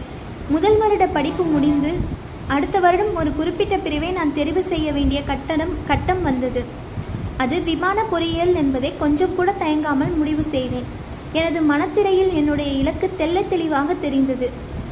முதல் 0.55 0.77
வருட 0.77 1.07
படிப்பு 1.17 1.43
முடிந்து 1.43 1.91
அடுத்த 2.47 2.79
வருடம் 2.79 3.13
ஒரு 3.15 3.33
குறிப்பிட்ட 3.33 3.77
பிரிவை 3.77 4.11
நான் 4.11 4.35
தெரிவு 4.39 4.63
செய்ய 4.71 4.91
வேண்டிய 4.91 5.21
கட்டணம் 5.23 5.75
கட்டம் 5.87 6.23
வந்தது. 6.29 6.63
அது 7.37 7.61
விமான 7.61 7.99
பொறியியல் 8.13 8.55
என்பதை 8.63 8.93
கொஞ்சம் 9.03 9.35
கூட 9.35 9.49
தயங்காமல் 9.59 10.17
முடிவு 10.21 10.43
செய்தேன். 10.55 10.89
எனது 11.33 11.61
மனத்திரையில் 11.61 12.33
என்னுடைய 12.33 12.71
இலக்கு 12.71 13.11
தெல்ல 13.17 13.47
தெளிவாக 13.47 13.93
தெரிந்தது. 13.93 14.49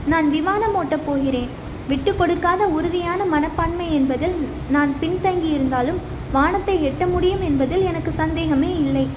நான் 0.08 0.29
விமானம் 0.29 0.75
ஓட்டப் 0.75 1.06
போகிறேன். 1.06 1.48
விட்டு 1.88 2.15
கொடுக்காத 2.15 2.67
உறுதியான 2.67 3.25
மனப்பான்மை 3.25 3.94
என்பதில் 3.94 4.48
நான் 4.70 4.96
பின்தங்கி 5.01 5.53
இருந்தாலும் 5.53 6.00
வானத்தை 6.32 6.88
எட்ட 6.88 7.10
முடியும் 7.10 7.41
என்பதில் 7.41 7.84
எனக்கு 7.84 8.12
சந்தேகமே 8.12 8.70
இல்லை. 8.75 9.08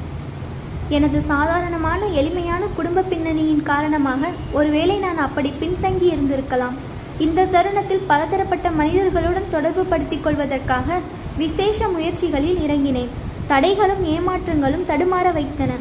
எனது 0.88 1.20
சாதாரணமான 1.20 2.06
எளிமையான 2.06 2.66
குடும்ப 2.76 3.02
பின்னணியின் 3.02 3.62
காரணமாக 3.62 4.28
ஒருவேளை 4.52 4.96
நான் 4.96 5.18
அப்படி 5.18 5.52
பின்தங்கி 5.60 6.06
இருந்திருக்கலாம். 6.14 6.76
இந்த 7.18 7.44
தருணத்தில் 7.44 8.06
பலதரப்பட்ட 8.06 8.70
மனிதர்களுடன் 8.70 9.50
தொடர்பு 9.50 9.84
படுத்திக் 9.84 10.24
கொள்வதற்காக 10.24 10.98
விசேஷ 11.36 11.88
முயற்சிகளில் 11.88 12.58
இறங்கினேன். 12.68 13.08
தடைகளும் 13.48 14.04
ஏமாற்றங்களும் 14.04 14.88
தடுமாற 14.88 15.32
வைத்தன. 15.32 15.72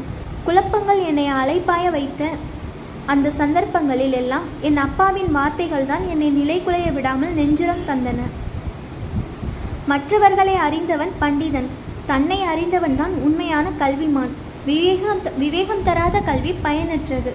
குழப்பங்கள் 0.45 1.01
என்னை 1.09 1.25
அலைப்பாய 1.41 1.85
வைத்த 1.95 2.23
அந்த 3.11 3.27
சந்தர்ப்பங்களில் 3.39 4.15
எல்லாம் 4.21 4.45
என் 4.67 4.79
அப்பாவின் 4.85 5.31
வார்த்தைகள் 5.37 5.87
தான் 5.91 6.03
என்னை 6.13 6.29
நிலைகுலைய 6.39 6.87
விடாமல் 6.97 7.37
நெஞ்சுரம் 7.39 7.87
தந்தன. 7.89 8.19
மற்றவர்களை 9.91 10.55
அறிந்தவன் 10.65 11.13
பண்டிதன் 11.21 11.69
தன்னை 12.11 12.39
அறிந்தவன் 12.51 12.97
தான் 13.01 13.13
உண்மையான 13.27 13.71
கல்விமான். 13.81 14.33
விவேகம் 14.69 15.21
விவேகம் 15.43 15.85
தராத 15.87 16.17
கல்வி 16.29 16.53
பயனற்றது. 16.65 17.33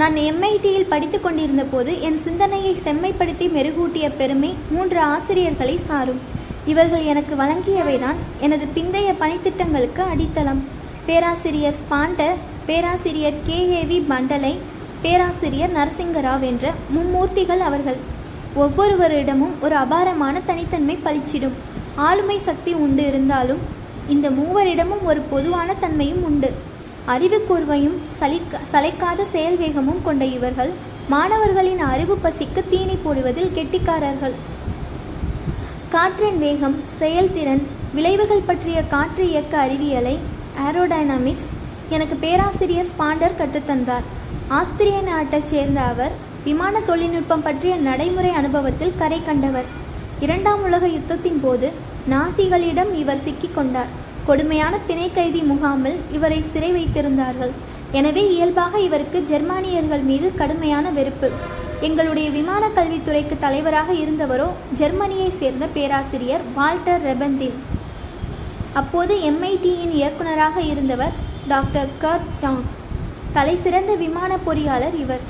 நான் 0.00 0.16
எம்ஐடியில் 0.30 0.90
படித்துக் 0.90 1.22
கொண்டிருந்த 1.22 1.62
போது 1.70 1.92
என் 2.08 2.18
சிந்தனையை 2.24 2.74
செம்மைப்படுத்தி 2.86 3.46
மெருகூட்டிய 3.56 4.08
பெருமை 4.20 4.50
மூன்று 4.74 5.00
ஆசிரியர்களை 5.14 5.76
சாரும். 5.88 6.20
இவர்கள் 6.72 7.04
எனக்கு 7.12 7.34
வழங்கியவைதான் 7.40 8.18
எனது 8.44 8.64
பிந்தைய 8.76 9.10
பணித்திட்டங்களுக்கு 9.20 10.02
அடித்தளம். 10.12 10.60
பேராசிரியர் 11.06 11.78
ஸ்பாண்டர் 11.80 12.38
பேராசிரியர் 12.68 13.38
கே. 13.46 13.58
ஏவி 13.80 13.98
பண்டலை 14.10 14.52
பேராசிரியர் 15.04 15.74
நரசிங்கராவ் 15.78 16.44
என்ற 16.50 16.72
மும்மூர்த்திகள் 16.94 17.62
அவர்கள். 17.68 17.98
ஒவ்வொருவரிடமும் 18.62 19.54
ஒரு 19.64 19.76
அபாரமான 19.84 20.36
தனித்தன்மை 20.48 20.96
பளிச்சிடும். 21.04 21.56
ஆளுமை 22.08 22.38
சக்தி 22.48 22.72
உண்டு 22.84 23.04
இருந்தாலும் 23.10 23.62
இந்த 24.14 24.26
மூவரிடமும் 24.38 25.04
ஒரு 25.10 25.20
பொதுவான 25.32 25.74
தன்மையும் 25.84 26.22
உண்டு. 26.30 26.50
அறிவுக்கூர்வையும் 27.14 27.98
சலிக்க 28.20 28.60
சளைக்காத 28.72 29.26
செயல் 29.34 29.58
வேகமும் 29.64 30.04
கொண்ட 30.06 30.24
இவர்கள் 30.36 30.72
மாணவர்களின் 31.14 31.82
அறிவு 31.92 32.16
பசிக்கு 32.24 32.62
தீனி 32.70 32.96
போடுவதில் 33.04 33.54
கெட்டிக்காரர்கள். 33.58 34.36
காற்றின் 35.92 36.38
வேகம் 36.38 36.74
செயல்திறன் 36.98 37.60
விளைவுகள் 37.96 38.46
பற்றிய 38.46 38.78
காற்று 38.92 39.24
இயக்க 39.30 39.54
அறிவியலை 39.58 40.14
ஏரோடைனமிக்ஸ் 40.64 41.48
எனக்கு 41.94 42.16
பேராசிரியர் 42.24 42.90
ஸ்பாண்டர் 42.90 43.36
கற்றுத்தந்தார். 43.38 44.06
ஆஸ்திரிய 44.58 44.98
நாட்டைச் 45.00 45.48
சேர்ந்த 45.50 45.80
அவர் 45.92 46.14
விமான 46.44 46.80
தொழில்நுட்பம் 46.80 47.44
பற்றிய 47.46 47.76
நடைமுறை 47.88 48.32
அனுபவத்தில் 48.40 48.96
கரை 48.96 49.20
கண்டவர். 49.28 49.68
இரண்டாம் 50.20 50.62
உலக 50.62 50.86
யுத்தத்தின் 50.86 51.40
போது 51.42 51.70
நாசிகளிடம் 52.14 52.92
இவர் 53.02 53.24
சிக்கிக் 53.26 53.54
கொண்டார். 53.54 53.94
கொடுமையான 54.26 54.76
பிணை 54.88 55.10
கைதி 55.14 55.42
முகாமில் 55.52 55.98
இவரை 56.18 56.40
சிறை 56.52 56.72
வைத்திருந்தார்கள். 56.78 57.54
எனவே 57.92 58.24
இயல்பாக 58.34 58.80
இவருக்கு 58.88 59.20
ஜெர்மானியர்கள் 59.30 60.04
மீது 60.10 60.30
கடுமையான 60.34 60.90
வெறுப்பு. 60.90 61.30
எங்களுடைய 61.86 62.30
விமான 62.36 62.64
கல்வித்துறைக்கு 62.76 63.34
தலைவராக 63.38 63.90
இருந்தவரோ 63.92 64.46
ஜெர்மனியைச் 64.78 65.36
சேர்ந்த 65.40 65.64
பேராசிரியர் 65.74 66.44
வால்டர் 66.54 67.04
ரெபந்தின் 67.08 67.58
அப்போது 68.80 69.14
எம்ஐடியின் 69.28 69.92
இயக்குநராக 70.00 70.56
இருந்தவர் 70.70 71.14
டாக்டர் 71.48 71.92
கர்ட் 72.02 72.28
டாங். 72.40 72.64
தலை 73.32 73.56
சிறந்த 73.56 73.94
விமான 73.94 74.38
பொறியாளர் 74.46 74.96
இவர். 75.04 75.22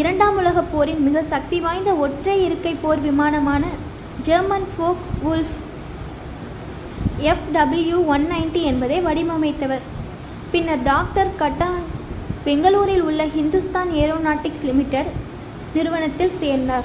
இரண்டாம் 0.00 0.36
உலகப் 0.36 0.70
போரின் 0.72 1.02
மிக 1.06 1.22
சக்தி 1.32 1.60
வாய்ந்த 1.60 1.90
ஒற்றை 2.04 2.36
இருக்கை 2.44 2.76
போர் 2.84 3.02
விமானமான 3.08 3.64
German 4.20 4.68
Focke 4.74 5.04
Wulf 5.32 5.58
FW 7.32 7.98
one 8.14 8.26
ninety 8.32 8.62
என்பதை 8.70 8.98
வடிவமைத்தவர். 9.08 9.84
பின்னர் 10.54 10.82
டாக்டர் 10.82 11.36
கட்டாங் 11.42 11.84
பெங்களூரில் 12.44 13.04
உள்ள 13.10 13.24
ஹிந்துஸ்தான் 13.36 13.92
ஏரோநாட்டிக்ஸ் 14.02 14.66
லிமிடெட் 14.70 15.12
நிறுவனத்தில் 15.74 16.36
சேர்ந்தார். 16.38 16.84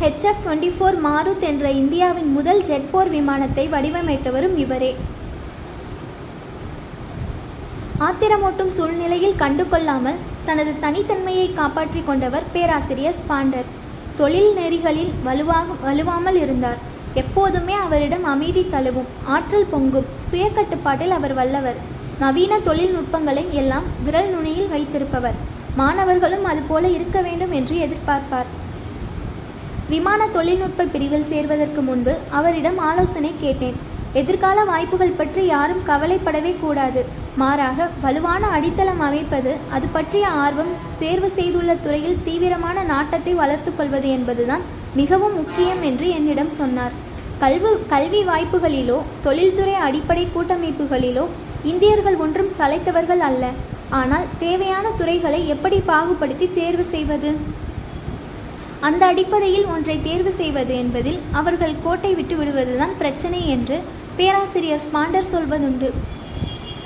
ஹெச்எஃப் 0.00 0.42
டுவெண்ட்டி 0.46 0.70
ஃபோர் 0.78 0.96
மாருத் 1.04 1.40
என்ற 1.40 1.70
இந்தியாவின் 1.70 2.32
முதல் 2.32 2.62
ஜெட் 2.62 2.90
போர் 2.90 3.08
விமானத்தை 3.08 3.68
வடிவமைத்தவரும் 3.68 4.56
இவரே. 4.56 4.96
ஆத்திரமூட்டும் 8.00 8.68
சூழ்நிலையில் 8.68 9.38
கண்டுகொள்ளாமல் 9.38 10.20
தனது 10.44 10.72
தனித்தன்மையை 10.82 11.54
காப்பாற்றிக் 11.54 12.06
கொண்டவர் 12.06 12.42
பேராசிரியர் 12.52 13.14
ஸ்பாண்டர். 13.14 13.68
தொழில் 14.16 14.56
நெறிகளில் 14.56 15.12
வலுவாக 15.24 15.72
வலுவாமல் 15.82 16.36
இருந்தார். 16.36 16.78
எப்போதுமே 17.14 17.72
அவரிடம் 17.72 18.24
அமைதி 18.24 18.66
தழுவும் 18.72 19.10
ஆற்றல் 19.24 19.70
பொங்கும் 19.70 20.04
சுய 20.20 20.50
கட்டுப்பாட்டில் 20.50 21.10
அவர் 21.10 21.34
வல்லவர். 21.34 21.76
நவீன 22.18 22.58
தொழில்நுட்பங்களை 22.58 23.44
எல்லாம் 23.50 23.82
விரல் 24.04 24.30
நுனியில் 24.30 24.68
வைத்திருப்பவர். 24.68 25.52
மாணவர்களும் 25.80 26.44
அதுபோல 26.50 26.84
இருக்க 26.96 27.18
வேண்டும் 27.26 27.54
என்று 27.58 27.76
எதிர்பார்ப்பார். 27.86 28.50
விமான 29.92 30.26
தொழில்நுட்ப 30.36 30.86
பிரிவில் 30.92 31.26
சேர்வதற்கு 31.30 31.80
முன்பு 31.88 32.12
அவரிடம் 32.38 32.78
ஆலோசனை 32.88 33.32
கேட்டேன். 33.42 33.76
எதிர்கால 34.20 34.58
வாய்ப்புகள் 34.70 35.16
பற்றி 35.20 35.42
யாரும் 35.46 35.82
கவலைப்படவே 35.88 36.52
கூடாது. 36.60 37.00
மாறாக 37.40 37.88
வலுவான 38.04 38.42
அடித்தளம் 38.56 39.02
அமைப்பது 39.08 39.52
அது 39.76 39.86
பற்றிய 39.96 40.26
ஆர்வம் 40.44 40.72
தேர்வு 41.02 41.30
செய்துள்ள 41.38 41.74
துறையில் 41.84 42.22
தீவிரமான 42.26 42.84
நாட்டத்தை 42.92 43.34
வளர்த்து 43.42 43.72
கொள்வது 43.78 44.08
என்பதுதான் 44.18 44.64
மிகவும் 45.00 45.36
முக்கியம் 45.40 45.82
என்று 45.90 46.08
என்னிடம் 46.18 46.52
சொன்னார். 46.60 46.94
கல்வி 47.42 47.70
கல்வி 47.92 48.20
வாய்ப்புகளிலோ 48.30 48.98
தொழில்துறை 49.24 49.76
அடிப்படை 49.86 50.26
கூட்டமைப்புகளிலோ 50.34 51.24
இந்தியர்கள் 51.72 52.20
ஒன்றும் 52.24 52.52
சளைத்தவர்கள் 52.58 53.24
அல்ல. 53.28 53.44
ஆனால் 53.90 54.24
தேவையான 54.38 54.90
துறைகளை 54.90 55.48
எப்படி 55.48 55.82
பாகுபடுத்தி 55.86 56.52
தேர்வு 56.52 56.84
செய்வது? 56.84 57.36
அந்த 58.80 59.06
அடிப்படையில் 59.06 59.64
ஒன்றை 59.64 60.02
தேர்வு 60.02 60.32
செய்வது 60.32 60.76
என்பதில் 60.76 61.18
அவர்கள் 61.32 61.74
கோட்டை 61.84 62.14
விட்டு 62.14 62.36
விடுவதுதான் 62.36 62.96
பிரச்சனை 62.98 63.48
என்று 63.48 63.80
பேராசிரியர் 64.16 64.80
ஸ்பாண்டர் 64.80 65.32
சொல்வதுண்டு. 65.32 65.90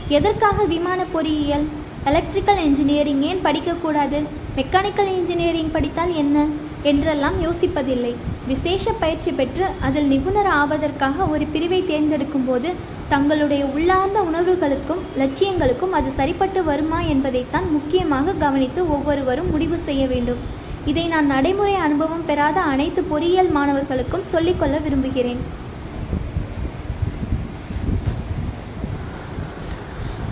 எதற்காக 0.08 0.64
விமான 0.64 1.04
பொறியியல் 1.04 1.66
எலக்ட்ரிக்கல் 2.04 2.64
இன்ஜினியரிங் 2.64 3.22
ஏன் 3.22 3.44
படிக்கக்கூடாது? 3.44 4.24
மெக்கானிக்கல் 4.56 5.16
இன்ஜினியரிங் 5.16 5.70
படித்தால் 5.70 6.14
என்ன? 6.14 6.46
என்றெல்லாம் 6.82 7.36
யோசிப்பதில்லை. 7.44 8.14
விசேஷ 8.46 8.92
பயிற்சி 8.92 9.32
பெற்று 9.32 9.66
அதில் 9.80 10.06
நிபுணர் 10.06 10.46
ஆவதற்காக 10.46 11.26
ஒரு 11.26 11.44
பிரிவை 11.44 11.84
தேர்ந்தெடுக்கும் 11.86 12.46
போது 12.46 12.96
தங்களுடைய 13.08 13.64
உள்ளார்ந்த 13.64 14.20
உணர்வுகளுக்கும் 14.20 15.02
லட்சியங்களுக்கும் 15.18 15.96
அது 15.98 16.10
சரிப்பட்டு 16.12 16.64
வருமா 16.64 17.00
என்பதைத்தான் 17.00 17.70
முக்கியமாக 17.70 18.32
கவனித்து 18.32 18.90
ஒவ்வொருவரும் 18.90 19.50
முடிவு 19.50 19.78
செய்ய 19.78 20.06
வேண்டும். 20.06 20.42
இதை 20.86 21.06
நான் 21.06 21.26
நடைமுறை 21.26 21.74
அனுபவம் 21.74 22.26
பெறாத 22.26 22.60
அனைத்து 22.60 23.02
பொறியியல் 23.02 23.50
மாணவர்களுக்கும் 23.50 24.24
சொல்லிக்கொள்ள 24.24 24.78
விரும்புகிறேன். 24.78 25.66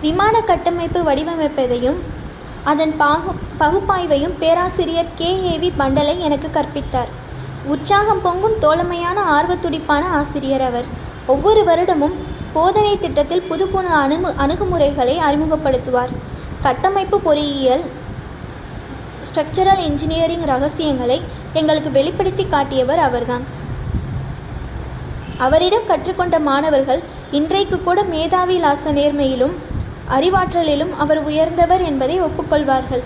விமான 0.01 0.41
கட்டமைப்பு 0.41 0.99
வடிவமைப்பதையும் 1.03 1.99
அதன் 2.69 2.93
பாகு 3.01 3.31
பகுப்பாய்வையும் 3.59 4.37
பேராசிரியர் 4.39 5.13
கே. 5.15 5.29
ஏவி 5.51 5.69
பண்டலை 5.79 6.15
எனக்கு 6.17 6.47
கற்பித்தார். 6.53 7.11
உற்சாகம் 7.73 8.21
பொங்கும் 8.25 8.57
தோழமையான 8.59 9.17
ஆர்வத்துடிப்பான 9.35 10.03
ஆசிரியர் 10.19 10.65
அவர். 10.69 10.87
ஒவ்வொரு 11.27 11.61
வருடமும் 11.63 12.15
போதனை 12.55 12.93
திட்டத்தில் 12.99 13.47
புது 13.49 13.67
புது 13.67 13.89
அணுமு 14.01 14.29
அணுகுமுறைகளை 14.43 15.15
அறிமுகப்படுத்துவார். 15.29 16.13
கட்டமைப்பு 16.61 17.19
பொறியியல் 17.19 17.85
ஸ்ட்ரக்சரல் 19.29 19.83
இன்ஜினியரிங் 19.89 20.45
ரகசியங்களை 20.51 21.19
எங்களுக்கு 21.53 21.91
வெளிப்படுத்தி 21.91 22.45
காட்டியவர் 22.47 23.01
அவர்தான். 23.07 23.45
அவரிடம் 25.45 25.87
கற்றுக்கொண்ட 25.87 26.35
மாணவர்கள் 26.49 27.01
இன்றைக்கு 27.31 27.79
கூட 27.83 28.03
மேதாவி 28.13 28.55
லாச 28.61 28.91
நேர்மையிலும் 28.99 29.55
அறிவாற்றலிலும் 30.15 30.93
அவர் 31.03 31.21
உயர்ந்தவர் 31.29 31.83
என்பதை 31.89 32.17
ஒப்புக்கொள்வார்கள். 32.21 33.03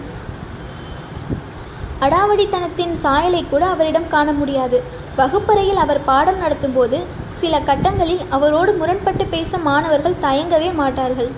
அடாவடித்தனத்தின் 2.06 2.94
சாயலை 3.04 3.42
கூட 3.50 3.64
அவரிடம் 3.66 4.08
காண 4.08 4.32
முடியாது. 4.32 4.78
வகுப்பறையில் 5.16 5.82
அவர் 5.84 6.04
பாடம் 6.04 6.42
நடத்தும்போது 6.42 7.00
சில 7.42 7.60
கட்டங்களில் 7.60 8.22
அவரோடு 8.30 8.74
முரண்பட்டு 8.74 9.26
பேச 9.26 9.58
மாணவர்கள் 9.58 10.22
தயங்கவே 10.22 10.70
மாட்டார்கள். 10.74 11.32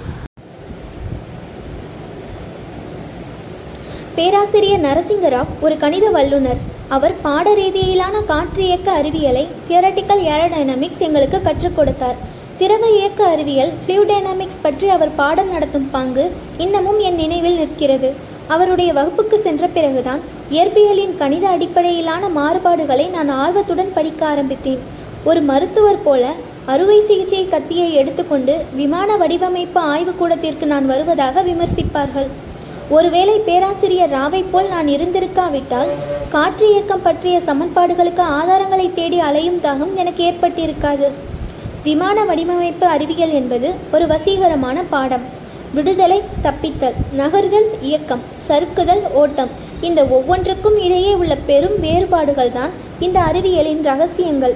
பேராசிரியர் 4.15 4.85
நரசிங்கராவ் 4.87 5.51
ஒரு 5.61 5.75
கணித 5.77 6.05
வல்லுனர் 6.11 6.59
அவர் 6.95 7.15
பாட 7.21 7.53
ரீதியிலான 7.55 8.15
காற்றியக்க 8.31 8.87
அறிவியலை 8.99 9.43
தியரட்டிக்கல் 9.67 10.21
ஏரோடைனமிக்ஸ் 10.33 11.03
எங்களுக்கு 11.07 11.41
கற்றுக் 11.41 11.75
கொடுத்தார். 11.75 12.17
திரவ 12.59 12.83
இயக்க 12.95 13.21
அறிவியல் 13.33 13.71
ஃப்ளூடைனாமிக்ஸ் 13.81 14.59
பற்றி 14.65 14.87
அவர் 14.95 15.11
பாடம் 15.19 15.49
நடத்தும் 15.53 15.87
பங்கு 15.95 16.25
இன்னமும் 16.63 16.99
என் 17.07 17.17
நினைவில் 17.21 17.57
நிற்கிறது. 17.61 18.09
அவருடைய 18.53 18.89
வகுப்புக்கு 18.97 19.37
சென்ற 19.45 19.67
பிறகுதான் 19.77 20.21
இயற்பியலின் 20.55 21.15
கணித 21.21 21.45
அடிப்படையிலான 21.55 22.29
மாறுபாடுகளை 22.37 23.05
நான் 23.15 23.31
ஆர்வத்துடன் 23.43 23.91
படிக்க 23.97 24.21
ஆரம்பித்தேன். 24.33 24.83
ஒரு 25.29 25.41
மருத்துவர் 25.49 26.03
போல 26.07 26.23
அறுவை 26.73 26.99
சிகிச்சை 27.09 27.43
கத்தியை 27.55 27.89
எடுத்துக்கொண்டு 28.01 28.55
விமான 28.79 29.17
வடிவமைப்பு 29.23 29.81
ஆய்வுக்கூடத்திற்கு 29.93 30.67
நான் 30.73 30.89
வருவதாக 30.93 31.43
விமர்சிப்பார்கள். 31.49 32.31
ஒருவேளை 32.97 33.35
பேராசிரியர் 33.49 34.15
ராவை 34.17 34.43
போல் 34.53 34.73
நான் 34.75 34.89
இருந்திருக்காவிட்டால் 34.95 35.91
காற்று 36.33 36.65
இயக்கம் 36.71 37.05
பற்றிய 37.09 37.35
சமன்பாடுகளுக்கு 37.49 38.23
ஆதாரங்களை 38.39 38.87
தேடி 39.01 39.19
அலையும் 39.29 39.61
தாகம் 39.67 39.93
எனக்கு 40.03 40.23
ஏற்பட்டிருக்காது. 40.31 41.09
விமான 41.85 42.17
வடிவமைப்பு 42.27 42.85
அறிவியல் 42.95 43.33
என்பது 43.37 43.69
ஒரு 43.95 44.05
வசீகரமான 44.11 44.77
பாடம். 44.91 45.23
விடுதலை 45.75 46.17
தப்பித்தல் 46.45 46.97
நகர்தல் 47.19 47.67
இயக்கம் 47.87 48.21
சறுக்குதல் 48.47 49.01
ஓட்டம் 49.21 49.51
இந்த 49.87 50.01
ஒவ்வொன்றுக்கும் 50.15 50.77
இடையே 50.85 51.13
உள்ள 51.21 51.33
பெரும் 51.49 51.77
வேறுபாடுகள் 51.85 52.51
தான் 52.57 52.71
இந்த 53.05 53.17
அறிவியலின் 53.29 53.81
ரகசியங்கள். 53.89 54.55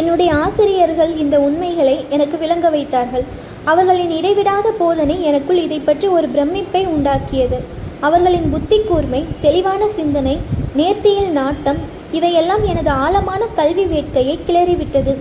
என்னுடைய 0.00 0.30
ஆசிரியர்கள் 0.44 1.12
இந்த 1.24 1.38
உண்மைகளை 1.46 1.96
எனக்கு 2.16 2.38
விளங்க 2.42 2.68
வைத்தார்கள். 2.76 3.24
அவர்களின் 3.72 4.12
இடைவிடாத 4.18 4.68
போதனை 4.80 5.16
எனக்குள் 5.28 5.60
இதை 5.66 5.80
பற்றி 5.88 6.08
ஒரு 6.16 6.28
பிரமிப்பை 6.34 6.82
உண்டாக்கியது. 6.94 7.60
அவர்களின் 8.08 8.48
புத்தி 8.54 8.78
கூர்மை 8.88 9.20
தெளிவான 9.44 9.82
சிந்தனை 9.98 10.34
நேர்த்தியில் 10.80 11.30
நாட்டம் 11.40 11.80
இவையெல்லாம் 12.18 12.64
எனது 12.72 12.90
ஆழமான 13.04 13.42
கல்வி 13.60 13.84
வேட்கையை 13.92 14.36
கிளறிவிட்டது. 14.48 15.14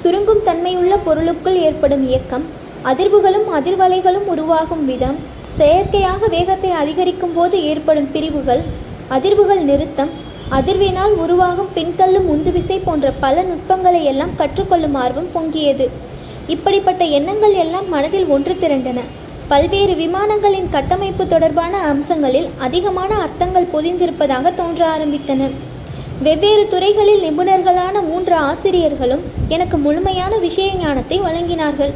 சுருங்கும் 0.00 0.42
தன்மையுள்ள 0.48 0.94
பொருளுக்குள் 1.06 1.58
ஏற்படும் 1.66 2.04
இயக்கம் 2.10 2.44
அதிர்வுகளும் 2.90 3.46
அதிர்வலைகளும் 3.58 4.26
உருவாகும் 4.32 4.84
விதம் 4.90 5.18
செயற்கையாக 5.58 6.26
வேகத்தை 6.36 6.70
அதிகரிக்கும் 6.82 7.34
போது 7.34 7.56
ஏற்படும் 7.70 8.08
பிரிவுகள் 8.14 8.62
அதிர்வுகள் 9.16 9.62
நிறுத்தம் 9.70 10.12
அதிர்வினால் 10.56 11.14
உருவாகும் 11.24 11.70
பின்தள்ளும் 11.74 12.26
உந்துவிசை 12.34 12.78
போன்ற 12.84 13.12
பல 13.24 13.42
நுட்பங்களை 13.42 14.00
எல்லாம் 14.04 14.34
கற்றுக்கொள்ளும் 14.40 14.96
ஆர்வம் 15.02 15.30
பொங்கியது. 15.34 15.86
இப்படிப்பட்ட 16.54 17.04
எண்ணங்கள் 17.18 17.54
எல்லாம் 17.64 17.88
மனதில் 17.88 18.26
ஒன்று 18.26 18.54
திரண்டன. 18.62 19.00
பல்வேறு 19.48 19.94
விமானங்களின் 19.94 20.68
கட்டமைப்பு 20.74 21.24
தொடர்பான 21.26 21.80
அம்சங்களில் 21.92 22.48
அதிகமான 22.66 23.10
அர்த்தங்கள் 23.24 23.72
பொதிந்திருப்பதாக 23.74 24.54
தோன்ற 24.54 24.82
ஆரம்பித்தன. 24.94 25.50
வெவ்வேறு 26.24 26.64
துறைகளில் 26.72 27.22
நிபுணர்களான 27.24 27.94
மூன்று 28.08 28.34
ஆசிரியர்களும் 28.48 29.22
எனக்கு 29.54 29.76
முழுமையான 29.78 30.34
விஷய 30.44 30.68
ஞானத்தை 30.74 31.16
வழங்கினார்கள். 31.20 31.92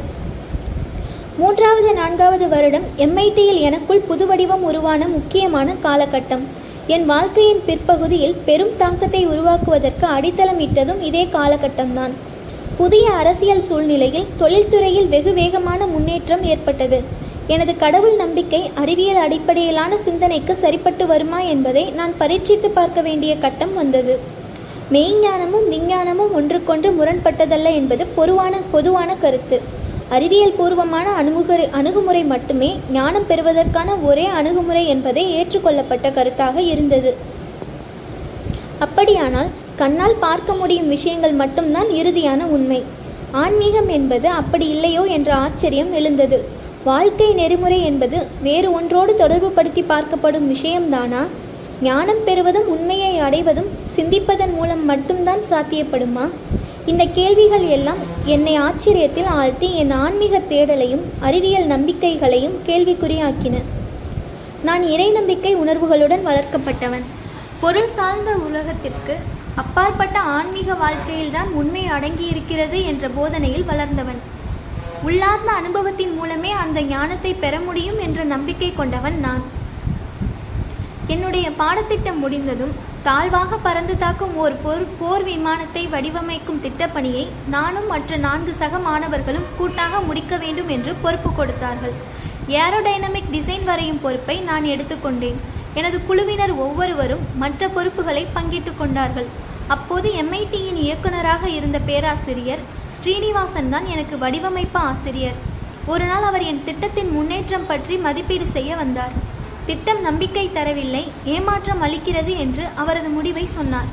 மூன்றாவது 1.37 1.91
நான்காவது 1.99 2.47
வருடம் 2.53 2.85
எம்ஐடியில் 3.05 3.61
எனக்குள் 3.67 4.03
புது 4.09 4.25
வடிவம் 4.27 4.63
உருவான 4.69 5.07
முக்கியமான 5.07 5.75
காலகட்டம். 5.85 6.43
என் 6.95 7.05
வாழ்க்கையின் 7.05 7.63
பிற்பகுதியில் 7.65 8.37
பெரும் 8.47 8.75
தாக்கத்தை 8.77 9.21
உருவாக்குவதற்கு 9.25 10.05
அடித்தளம் 10.17 10.61
இட்டதும் 10.67 11.01
இதே 11.09 11.23
காலகட்டம்தான். 11.37 12.13
புதிய 12.81 13.05
அரசியல் 13.21 13.65
சூழ்நிலையில் 13.69 14.29
தொழில்துறையில் 14.39 15.09
வெகு 15.15 15.33
வேகமான 15.33 15.81
முன்னேற்றம் 15.95 16.43
ஏற்பட்டது. 16.43 16.99
எனது 17.53 17.73
கடவுள் 17.83 18.15
நம்பிக்கை 18.15 18.59
அறிவியல் 18.81 19.19
அடிப்படையிலான 19.25 19.97
சிந்தனைக்கு 19.97 20.53
சரிப்பட்டு 20.55 21.03
வருமா 21.11 21.39
என்பதை 21.53 21.83
நான் 21.99 22.13
பரீட்சித்து 22.19 22.69
பார்க்க 22.69 23.01
வேண்டிய 23.01 23.31
கட்டம் 23.37 23.73
வந்தது. 23.73 24.13
மெய்ஞானமும் 24.93 25.65
விஞ்ஞானமும் 25.73 26.33
ஒன்றுக்கொன்று 26.39 26.89
முரண்பட்டதல்ல 26.99 27.71
என்பது 27.79 28.05
பொதுவான 28.17 28.59
பொதுவான 28.71 29.15
கருத்து. 29.23 29.59
அறிவியல் 30.09 30.55
பூர்வமான 30.59 31.07
அணுகுமுறை 31.21 31.65
அணுகுமுறை 31.79 32.23
மட்டுமே 32.33 32.69
ஞானம் 32.91 33.27
பெறுவதற்கான 33.27 33.95
ஒரே 34.09 34.27
அணுகுமுறை 34.41 34.87
என்பதே 34.87 35.25
ஏற்றுக்கொள்ளப்பட்ட 35.39 36.07
கருத்தாக 36.19 36.57
இருந்தது. 36.73 37.11
அப்படியானால் 38.79 39.51
கண்ணால் 39.75 40.21
பார்க்க 40.27 40.53
முடியும் 40.53 40.87
விஷயங்கள் 40.87 41.35
மட்டும்தான் 41.43 41.91
இறுதியான 42.01 42.43
உண்மை. 42.57 42.81
ஆன்மீகம் 43.43 43.91
என்பது 43.99 44.27
அப்படி 44.41 44.67
இல்லையோ 44.75 45.03
என்ற 45.17 45.29
ஆச்சரியம் 45.45 45.93
எழுந்தது. 45.93 46.57
வாழ்க்கை 46.83 47.33
நெறிமுறை 47.33 47.83
என்பது 47.83 48.27
வேறு 48.41 48.71
ஒன்றோடு 48.71 49.15
தொடர்புபடுத்தி 49.17 49.83
பார்க்கப்படும் 49.89 50.55
விஷயம்தானா? 50.55 51.27
ஞானம் 51.81 52.23
பெறுவதும் 52.25 52.67
உண்மையை 52.67 53.17
அடைவதும் 53.17 53.67
சிந்திப்பதன் 53.95 54.53
மூலம் 54.53 54.85
மட்டும்தான் 54.85 55.39
சாத்தியப்படுமா? 55.39 56.31
இந்த 56.85 57.05
கேள்விகள் 57.05 57.67
எல்லாம் 57.67 57.97
என்னை 58.25 58.59
ஆச்சரியத்தில் 58.59 59.25
ஆழ்த்தி 59.25 59.75
என் 59.75 59.91
ஆன்மீக 59.91 60.41
தேடலையும் 60.49 61.03
அறிவியல் 61.19 61.65
நம்பிக்கைகளையும் 61.65 62.57
கேள்விக்குறியாக்கின. 62.65 63.61
நான் 64.63 64.83
இறை 64.83 65.11
நம்பிக்கை 65.11 65.57
உணர்வுகளுடன் 65.57 66.25
வளர்க்கப்பட்டவன். 66.25 67.05
பொருள் 67.59 67.89
சார்ந்த 67.89 68.35
உலகத்திற்கு 68.35 69.15
அப்பாற்பட்ட 69.55 70.19
ஆன்மீக 70.19 70.73
வாழ்க்கையில்தான் 70.73 71.51
உண்மை 71.53 71.81
அடங்கியிருக்கிறது 71.81 72.85
என்ற 72.85 73.07
போதனையில் 73.07 73.65
வளர்ந்தவன். 73.65 74.37
உள்ளார்ந்த 75.07 75.51
அனுபவத்தின் 75.59 76.13
மூலமே 76.17 76.51
அந்த 76.63 76.79
ஞானத்தை 76.93 77.31
பெற 77.33 77.55
முடியும் 77.67 77.99
என்ற 78.05 78.23
நம்பிக்கை 78.33 78.69
கொண்டவன் 78.79 79.17
நான். 79.25 79.43
என்னுடைய 81.13 81.47
பாடத்திட்டம் 81.59 82.19
முடிந்ததும் 82.23 82.73
தாழ்வாக 83.03 83.57
பறந்து 83.57 83.93
தாக்கும் 83.97 84.35
ஓர் 84.43 84.55
போர் 84.63 84.85
போர் 84.99 85.23
விமானத்தை 85.23 85.83
வடிவமைக்கும் 85.93 86.61
திட்டப்பணியை 86.65 87.23
நானும் 87.55 87.87
மற்ற 87.87 88.17
நான்கு 88.25 88.53
சக 88.61 88.79
மாணவர்களும் 88.87 89.47
கூட்டாக 89.59 90.01
முடிக்க 90.07 90.37
வேண்டும் 90.37 90.71
என்று 90.75 90.93
பொறுப்பு 91.03 91.31
கொடுத்தார்கள். 91.33 91.95
ஏரோடைனமிக் 92.61 93.31
டிசைன் 93.35 93.65
வரையும் 93.69 94.01
பொறுப்பை 94.05 94.37
நான் 94.49 94.67
எடுத்துக்கொண்டேன் 94.73 95.39
எனது 95.73 95.97
குழுவினர் 96.09 96.53
ஒவ்வொருவரும் 96.65 97.23
மற்ற 97.43 97.69
பொறுப்புகளை 97.77 98.25
பங்கிட்டு 98.35 98.73
கொண்டார்கள். 98.77 99.29
அப்போது 99.75 100.09
எம்ஐடியின் 100.21 100.79
இயக்குநராக 100.85 101.49
இருந்த 101.49 101.79
பேராசிரியர் 101.89 102.63
ஸ்ரீனிவாசன் 102.99 103.69
தான் 103.73 103.85
எனக்கு 103.93 104.15
வடிவமைப்பு 104.21 104.79
ஆசிரியர். 104.87 105.37
ஒரு 105.91 106.05
நாள் 106.09 106.25
அவர் 106.29 106.43
என் 106.51 106.63
திட்டத்தின் 106.67 107.11
முன்னேற்றம் 107.17 107.67
பற்றி 107.69 107.95
மதிப்பீடு 108.05 108.45
செய்ய 108.55 108.71
வந்தார். 108.79 109.13
திட்டம் 109.67 110.01
நம்பிக்கை 110.07 110.43
தரவில்லை 110.57 111.03
ஏமாற்றம் 111.35 111.83
அளிக்கிறது 111.85 112.33
என்று 112.43 112.63
அவரது 112.81 113.09
முடிவை 113.15 113.45
சொன்னார். 113.57 113.89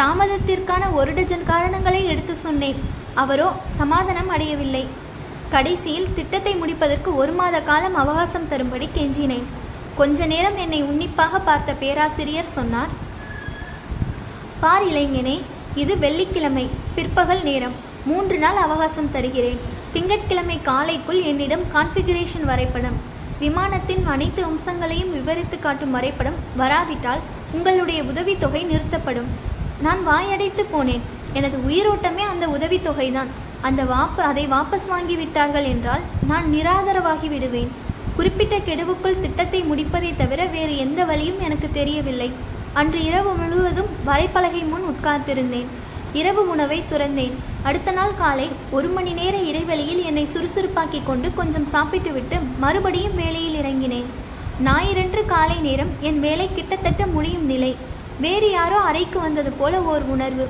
தாமதத்திற்கான 0.00 0.88
ஒரு 0.98 1.12
டஜன் 1.18 1.46
காரணங்களை 1.52 2.00
எடுத்து 2.14 2.34
சொன்னேன் 2.46 2.80
அவரோ 3.22 3.48
சமாதானம் 3.78 4.32
அடையவில்லை. 4.36 4.84
கடைசியில் 5.54 6.12
திட்டத்தை 6.18 6.54
முடிப்பதற்கு 6.62 7.12
ஒரு 7.22 7.32
மாத 7.40 7.56
காலம் 7.70 8.00
அவகாசம் 8.02 8.50
தரும்படி 8.54 8.88
கெஞ்சினேன். 8.96 9.46
கொஞ்ச 10.00 10.26
நேரம் 10.34 10.58
என்னை 10.64 10.82
உன்னிப்பாக 10.90 11.42
பார்த்த 11.50 11.78
பேராசிரியர் 11.84 12.54
சொன்னார் 12.58 12.92
பார் 14.64 14.86
இளைஞனே 14.90 15.38
இது 15.84 15.92
வெள்ளிக்கிழமை 16.04 16.66
பிற்பகல் 16.98 17.44
நேரம். 17.50 17.78
மூன்று 18.04 18.38
நாள் 18.38 18.56
அவகாசம் 18.56 19.10
தருகிறேன். 19.12 19.58
திங்கட்கிழமை 19.92 20.58
காலைக்குள் 20.64 21.20
என்னிடம் 21.22 21.64
கான்ஃபிகரேஷன் 21.74 22.46
வரைபடம். 22.50 22.96
விமானத்தின் 23.40 24.04
அனைத்து 24.06 24.44
அம்சங்களையும் 24.44 25.12
விவரித்து 25.12 25.58
காட்டும் 25.58 25.90
வரைபடம் 25.90 26.38
வராவிட்டால் 26.56 27.22
உங்களுடைய 27.52 28.02
உதவித்தொகை 28.02 28.62
நிறுத்தப்படும். 28.64 29.30
நான் 29.80 30.00
வாயடைத்து 30.08 30.64
போனேன். 30.72 31.04
எனது 31.32 31.58
உயிரோட்டமே 31.68 32.24
அந்த 32.32 32.46
உதவித்தொகைதான். 32.46 33.30
அந்த 33.60 33.82
வாப்ப 33.84 34.20
அதை 34.30 34.44
வாபஸ் 34.46 34.88
வாங்கி 34.88 35.16
விட்டார்கள் 35.16 35.64
என்றால் 35.64 36.00
நான் 36.28 36.46
நிராதரவாகி 36.54 37.28
விடுவேன் 37.28 37.70
குறிப்பிட்ட 38.16 38.58
கெடுவுக்குள் 38.58 39.20
திட்டத்தை 39.20 39.62
முடிப்பதை 39.62 40.16
தவிர 40.16 40.44
வேறு 40.44 40.76
எந்த 40.76 41.04
வழியும் 41.04 41.40
எனக்கு 41.40 41.68
தெரியவில்லை. 41.72 42.30
அன்று 42.72 43.04
இரவு 43.04 43.32
முழுவதும் 43.34 43.92
வரைப்பலகை 44.06 44.62
முன் 44.68 44.86
உட்கார்ந்திருந்தேன். 44.92 45.70
இரவு 46.12 46.48
உணவை 46.48 46.82
துறந்தேன். 46.90 47.34
அடுத்த 47.62 47.90
நாள் 47.90 48.16
காலை 48.18 48.48
ஒரு 48.70 48.88
மணி 48.88 49.12
நேர 49.12 49.38
இடைவெளியில் 49.38 50.02
என்னை 50.02 50.28
சுறுசுறுப்பாக்கி 50.32 51.00
கொண்டு 51.04 51.34
கொஞ்சம் 51.34 51.66
சாப்பிட்டுவிட்டு 51.66 52.38
மறுபடியும் 52.58 53.14
வேலையில் 53.14 53.58
இறங்கினேன். 53.62 54.10
ஞாயிறன்று 54.64 55.26
காலை 55.26 55.56
நேரம் 55.56 55.92
என் 56.00 56.20
வேலை 56.20 56.48
கிட்டத்தட்ட 56.54 57.06
முடியும் 57.06 57.46
நிலை. 57.46 57.76
வேறு 58.20 58.50
யாரோ 58.50 58.78
அறைக்கு 58.78 59.20
வந்தது 59.20 59.52
போல 59.52 59.80
ஓர் 59.82 60.02
உணர்வு. 60.02 60.48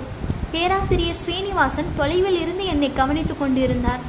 பேராசிரியர் 0.50 1.20
ஸ்ரீனிவாசன் 1.22 1.92
தொலைவில் 1.96 2.40
இருந்து 2.40 2.64
என்னை 2.64 2.92
கவனித்துக் 2.92 3.38
கொண்டிருந்தார். 3.38 4.02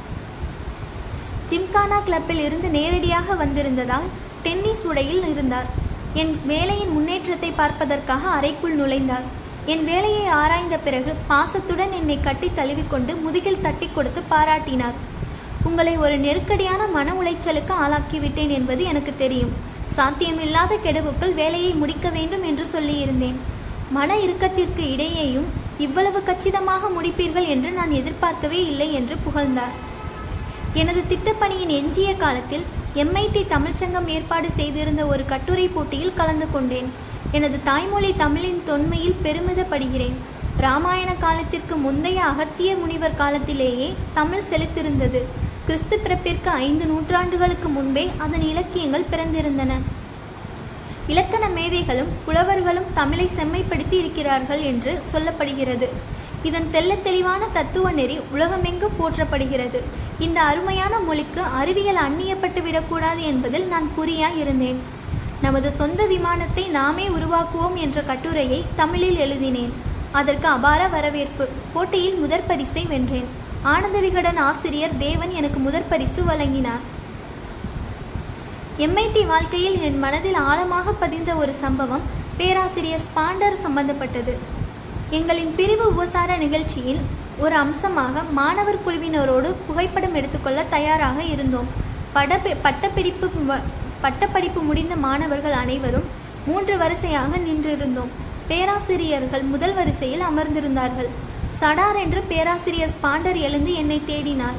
ஜிம்கானா 1.50 2.02
கிளப்பில் 2.04 2.38
இருந்து 2.38 2.70
நேரடியாக 2.70 3.34
வந்திருந்ததால் 3.34 4.08
டென்னிஸ் 4.42 4.86
உடையில் 4.86 5.30
இருந்தார். 5.30 5.66
என் 6.14 6.40
வேலையின் 6.46 6.92
முன்னேற்றத்தை 6.92 7.50
பார்ப்பதற்காக 7.50 8.28
அறைக்குள் 8.28 8.78
நுழைந்தார். 8.80 9.26
என் 9.72 9.84
வேலையை 9.90 10.24
ஆராய்ந்த 10.38 10.76
பிறகு 10.86 11.10
பாசத்துடன் 11.28 11.92
என்னை 11.98 12.16
கட்டி 12.24 12.48
தழுவிக்கொண்டு 12.56 13.12
முதுகில் 13.24 13.62
தட்டி 13.66 13.86
கொடுத்து 13.88 14.20
பாராட்டினார். 14.32 14.96
உங்களை 15.68 15.94
ஒரு 16.04 16.16
நெருக்கடியான 16.24 16.86
மன 16.96 17.14
உளைச்சலுக்கு 17.20 17.74
ஆளாக்கிவிட்டேன் 17.84 18.52
என்பது 18.56 18.82
எனக்கு 18.90 19.12
தெரியும். 19.22 19.52
சாத்தியமில்லாத 19.96 20.78
கெடுவுக்குள் 20.86 21.34
வேலையை 21.40 21.72
முடிக்க 21.82 22.08
வேண்டும் 22.16 22.44
என்று 22.50 22.66
சொல்லியிருந்தேன். 22.74 23.38
மன 23.96 24.10
இறுக்கத்திற்கு 24.24 24.84
இடையேயும் 24.94 25.48
இவ்வளவு 25.86 26.20
கச்சிதமாக 26.28 26.90
முடிப்பீர்கள் 26.96 27.48
என்று 27.54 27.72
நான் 27.78 27.96
எதிர்பார்க்கவே 28.00 28.60
இல்லை 28.72 28.90
என்று 28.98 29.16
புகழ்ந்தார். 29.24 29.74
எனது 30.82 31.00
திட்டப்பணியின் 31.12 31.74
எஞ்சிய 31.80 32.12
காலத்தில் 32.24 32.64
எம்ஐடி 33.02 33.42
தமிழ்ச்சங்கம் 33.54 34.08
ஏற்பாடு 34.16 34.48
செய்திருந்த 34.60 35.02
ஒரு 35.14 35.24
கட்டுரை 35.32 35.66
போட்டியில் 35.68 36.16
கலந்து 36.20 36.48
கொண்டேன். 36.54 36.90
எனது 37.36 37.62
தாய்மொழி 37.62 38.14
தமிழின் 38.16 38.62
தொன்மையில் 38.66 39.20
பெருமிதப்படுகிறேன். 39.22 40.16
இராமாயண 40.58 41.14
காலத்திற்கு 41.18 41.76
முந்தைய 41.76 42.24
அகத்திய 42.24 42.76
முனிவர் 42.76 43.16
காலத்திலேயே 43.16 43.94
தமிழ் 44.14 44.44
செலுத்திருந்தது. 44.50 45.20
கிறிஸ்து 45.66 45.96
பிறப்பிற்கு 45.96 46.48
ஐந்து 46.48 46.84
நூற்றாண்டுகளுக்கு 46.84 47.68
முன்பே 47.68 48.10
அதன் 48.18 48.40
இலக்கியங்கள் 48.40 49.10
பிறந்திருந்தன. 49.12 49.72
இலக்கண 51.06 51.48
மேதைகளும் 51.48 52.12
புலவர்களும் 52.26 52.90
தமிழை 52.94 53.30
செம்மைப்படுத்தி 53.36 53.92
இருக்கிறார்கள் 53.92 54.60
என்று 54.60 55.02
சொல்லப்படுகிறது. 55.12 55.88
இதன் 56.42 56.68
தெல்ல 56.72 57.02
தெளிவான 57.02 57.48
தத்துவ 57.52 57.92
நெறி 57.92 58.18
உலகமெங்கும் 58.32 58.98
போற்றப்படுகிறது. 59.00 59.80
இந்த 60.18 60.40
அருமையான 60.40 60.98
மொழிக்கு 60.98 61.40
அறிவியல் 61.40 62.02
அந்நியப்பட்டு 62.08 62.62
விடக்கூடாது 62.62 63.22
என்பதில் 63.22 63.66
நான் 63.66 63.90
குறியாய் 63.98 64.40
இருந்தேன் 64.40 64.93
நமது 65.44 65.68
சொந்த 65.78 66.02
விமானத்தை 66.12 66.64
நாமே 66.76 67.06
உருவாக்குவோம் 67.16 67.76
என்ற 67.84 67.98
கட்டுரையை 68.10 68.60
தமிழில் 68.80 69.18
எழுதினேன். 69.24 69.72
அதற்கு 70.18 70.46
அபார 70.56 70.82
வரவேற்பு. 70.94 71.44
போட்டியில் 71.74 72.18
முதற் 72.22 72.46
பரிசை 72.50 72.82
வென்றேன். 72.92 73.28
ஆனந்த 73.72 73.98
விகடன் 74.06 74.38
ஆசிரியர் 74.48 74.94
தேவன் 75.04 75.32
எனக்கு 75.38 75.58
முதற் 75.66 75.88
பரிசு 75.92 76.22
வழங்கினார். 76.30 76.82
எம்ஐடி 78.86 79.22
வாழ்க்கையில் 79.32 79.76
என் 79.88 79.98
மனதில் 80.04 80.38
ஆழமாக 80.48 80.94
பதிந்த 81.02 81.30
ஒரு 81.42 81.54
சம்பவம் 81.64 82.06
பேராசிரியர் 82.40 83.04
ஸ்பாண்டர் 83.08 83.62
சம்பந்தப்பட்டது. 83.64 84.34
எங்களின் 85.18 85.54
பிரிவு 85.58 85.86
உபசார 85.92 86.36
நிகழ்ச்சியில் 86.44 87.00
ஒரு 87.44 87.54
அம்சமாக 87.64 88.22
மாணவர் 88.40 88.82
குழுவினரோடு 88.86 89.50
புகைப்படம் 89.68 90.18
எடுத்துக்கொள்ள 90.20 90.62
தயாராக 90.76 91.18
இருந்தோம். 91.34 91.70
படப்பி 92.16 92.52
பட்டப்பிடிப்பு 92.66 93.28
பட்டப்படிப்பு 94.04 94.60
முடிந்த 94.68 94.94
மாணவர்கள் 95.06 95.56
அனைவரும் 95.62 96.08
மூன்று 96.48 96.74
வரிசையாக 96.82 97.36
நின்றிருந்தோம். 97.46 98.12
பேராசிரியர்கள் 98.50 99.44
முதல் 99.52 99.74
வரிசையில் 99.78 100.24
அமர்ந்திருந்தார்கள். 100.30 101.10
சடார் 101.60 101.98
என்று 102.02 102.20
பேராசிரியர் 102.30 102.92
ஸ்பாண்டர் 102.94 103.38
எழுந்து 103.46 103.72
என்னை 103.80 103.98
தேடினார். 104.10 104.58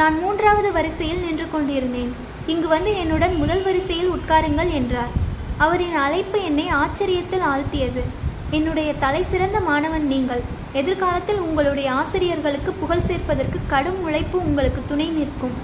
நான் 0.00 0.16
மூன்றாவது 0.22 0.68
வரிசையில் 0.76 1.24
நின்று 1.26 1.46
கொண்டிருந்தேன். 1.52 2.12
இங்கு 2.52 2.68
வந்து 2.74 2.90
என்னுடன் 3.02 3.34
முதல் 3.42 3.62
வரிசையில் 3.66 4.12
உட்காருங்கள் 4.16 4.70
என்றார். 4.78 5.14
அவரின் 5.64 5.96
அழைப்பு 6.04 6.38
என்னை 6.48 6.66
ஆச்சரியத்தில் 6.82 7.44
ஆழ்த்தியது. 7.52 8.02
என்னுடைய 8.58 8.90
தலை 9.04 9.22
சிறந்த 9.30 9.58
மாணவன் 9.68 10.06
நீங்கள். 10.12 10.42
எதிர்காலத்தில் 10.80 11.40
உங்களுடைய 11.46 11.88
ஆசிரியர்களுக்கு 12.00 12.70
புகழ் 12.82 13.06
சேர்ப்பதற்கு 13.08 13.58
கடும் 13.72 14.00
உழைப்பு 14.06 14.38
உங்களுக்கு 14.48 14.82
துணை 14.90 15.08
நிற்கும். 15.18 15.56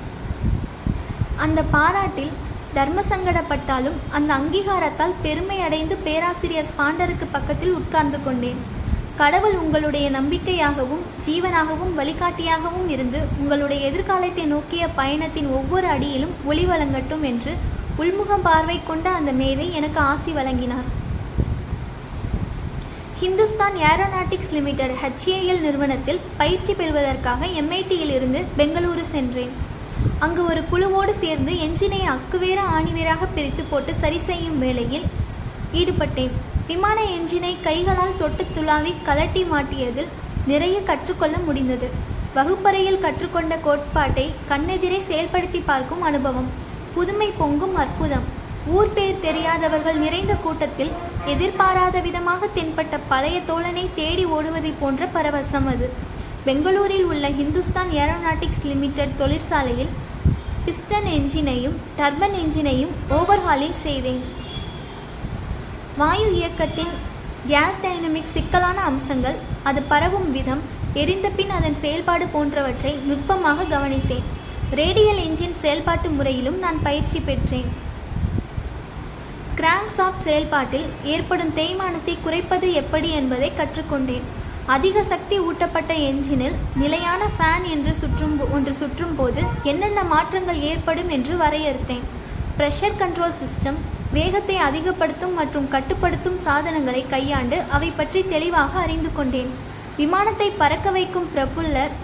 அந்த 1.45 1.61
பாராட்டில் 1.75 2.33
தர்ம 2.79 3.03
சங்கடப்பட்டாலும் 3.11 3.99
அந்த 4.17 4.31
அங்கீகாரத்தால் 4.39 5.19
பெருமை 5.25 5.59
அடைந்து 5.67 5.97
பேராசிரியர் 6.07 6.71
ஸ்பாண்டருக்கு 6.71 7.27
பக்கத்தில் 7.33 7.77
உட்கார்ந்து 7.81 8.19
கொண்டேன். 8.23 8.61
கடவுள் 9.21 9.57
உங்களுடைய 9.63 10.07
நம்பிக்கையாகவும் 10.11 11.05
ஜீவனாகவும் 11.27 11.93
வழிகாட்டியாகவும் 11.99 12.89
இருந்து 12.95 13.19
உங்களுடைய 13.41 13.81
எதிர்காலத்தை 13.91 14.45
நோக்கிய 14.55 14.85
பயணத்தின் 15.01 15.51
ஒவ்வொரு 15.59 15.87
அடியிலும் 15.87 16.35
ஒளி 16.45 16.65
வழங்கட்டும் 16.67 17.25
என்று 17.31 17.53
உள்முகம் 18.03 18.47
பார்வை 18.49 18.79
கொண்ட 18.87 19.07
அந்த 19.19 19.33
மேதை 19.41 19.67
எனக்கு 19.81 20.01
ஆசி 20.11 20.33
வழங்கினார். 20.33 20.89
ஹிந்துஸ்தான் 23.21 23.77
ஏரோநாட்டிக்ஸ் 23.91 24.55
லிமிடெட் 24.57 24.97
ஹெச்ஏஎல் 25.03 25.63
நிறுவனத்தில் 25.67 26.25
பயிற்சி 26.37 26.75
பெறுவதற்காக 26.81 27.47
எம்ஐடியில் 27.61 28.15
இருந்து 28.17 28.43
பெங்களூரு 28.59 29.05
சென்றேன். 29.15 29.55
அங்கு 30.25 30.43
ஒரு 30.51 30.63
குழுவோடு 30.73 31.11
சேர்ந்து 31.23 31.53
என்ஜினை 31.67 32.01
அக்குவேர 32.15 32.61
ஆணிவேராக 32.77 33.29
பிரித்து 33.35 33.63
போட்டு 33.63 33.95
சரி 34.03 34.19
செய்யும் 34.19 34.59
வேலையில் 34.59 35.07
ஈடுபட்டேன். 35.81 36.35
விமான 36.67 36.99
என்ஜினை 37.17 37.53
கைகளால் 37.63 38.19
தொட்டு 38.19 38.45
துளாவி 38.57 38.93
கலட்டி 39.09 39.43
மாட்டியதில் 39.53 40.13
நிறைய 40.47 40.77
கற்றுக்கொள்ள 40.91 41.37
முடிந்தது. 41.47 41.89
வகுப்பறையில் 42.37 43.03
கற்றுக்கொண்ட 43.05 43.57
கோட்பாட்டை 43.67 44.25
கண்ணெதிரே 44.49 45.01
செயல்படுத்தி 45.11 45.61
பார்க்கும் 45.65 46.03
அனுபவம். 46.03 46.49
புதுமை 46.95 47.29
பொங்கும் 47.41 47.77
அற்புதம். 47.83 48.27
ஊர் 48.77 48.93
பேர் 48.97 49.23
தெரியாதவர்கள் 49.27 49.99
நிறைந்த 50.05 50.35
கூட்டத்தில் 50.45 50.93
எதிர்பாராத 51.33 52.01
விதமாக 52.01 52.49
தென்பட்ட 52.57 52.99
பழைய 53.09 53.39
தோழனை 53.49 53.85
தேடி 53.95 54.25
ஓடுவதை 54.37 54.73
போன்ற 54.81 55.09
பரவசம் 55.15 55.69
அது. 55.73 55.89
பெங்களூரில் 56.47 57.07
உள்ள 57.11 57.27
ஹிந்துஸ்தான் 57.37 57.91
ஏரோநாட்டிக்ஸ் 58.01 58.65
லிமிடெட் 58.71 59.15
தொழிற்சாலையில் 59.21 59.93
பிஸ்டன் 60.67 61.09
என்ஜினையும் 61.19 61.77
டர்பன் 61.99 62.37
என்ஜினையும் 62.41 62.93
ஓவர்ஹாலிங் 63.19 63.79
செய்தேன். 63.85 64.21
வாயு 66.01 66.29
இயக்கத்தின் 66.41 66.93
கேஸ் 67.53 67.81
டைனமிக் 67.85 68.31
சிக்கலான 68.35 68.79
அம்சங்கள் 68.91 69.39
அது 69.71 69.83
பரவும் 69.93 70.29
விதம் 70.37 70.63
எரிந்த 71.03 71.31
பின் 71.39 71.55
அதன் 71.59 71.81
செயல்பாடு 71.85 72.27
போன்றவற்றை 72.35 72.95
நுட்பமாக 73.09 73.67
கவனித்தேன். 73.75 74.29
ரேடியல் 74.83 75.25
என்ஜின் 75.27 75.59
செயல்பாட்டு 75.65 76.11
முறையிலும் 76.19 76.59
நான் 76.59 76.83
பயிற்சி 76.83 77.21
பெற்றேன். 77.21 77.69
கிராங்க்சாஃப்ட் 79.59 80.25
செயல்பாட்டில் 80.29 80.89
ஏற்படும் 81.17 81.57
தேய்மானத்தை 81.61 82.15
குறைப்பது 82.23 82.69
எப்படி 82.83 83.11
என்பதை 83.21 83.53
கற்றுக்கொண்டேன். 83.61 84.27
அதிக 84.73 84.99
சக்தி 85.11 85.37
ஊட்டப்பட்ட 85.47 85.93
என்ஜினில் 86.11 86.55
நிலையான 86.83 87.23
ஃபேன் 87.35 87.65
என்று 87.73 87.93
சுற்றும் 87.99 88.37
ஒன்று 88.57 88.73
சுற்றும் 88.79 89.13
போது 89.19 89.43
என்னென்ன 89.71 90.03
மாற்றங்கள் 90.13 90.61
ஏற்படும் 90.69 91.11
என்று 91.17 91.35
வரையறுத்தேன். 91.43 92.07
ப்ரெஷர் 92.59 92.97
கண்ட்ரோல் 93.03 93.37
சிஸ்டம் 93.41 93.79
வேகத்தை 94.17 94.57
அதிகப்படுத்தும் 94.69 95.35
மற்றும் 95.41 95.69
கட்டுப்படுத்தும் 95.75 96.39
சாதனங்களை 96.47 97.03
கையாண்டு 97.15 97.59
அவை 97.77 97.91
பற்றி 98.01 98.23
தெளிவாக 98.33 98.73
அறிந்து 98.85 99.13
கொண்டேன். 99.19 99.53
விமானத்தை 100.01 100.49
பறக்க 100.63 100.91
வைக்கும் 100.97 101.31
ப்ரப்புல்லர் 101.35 101.95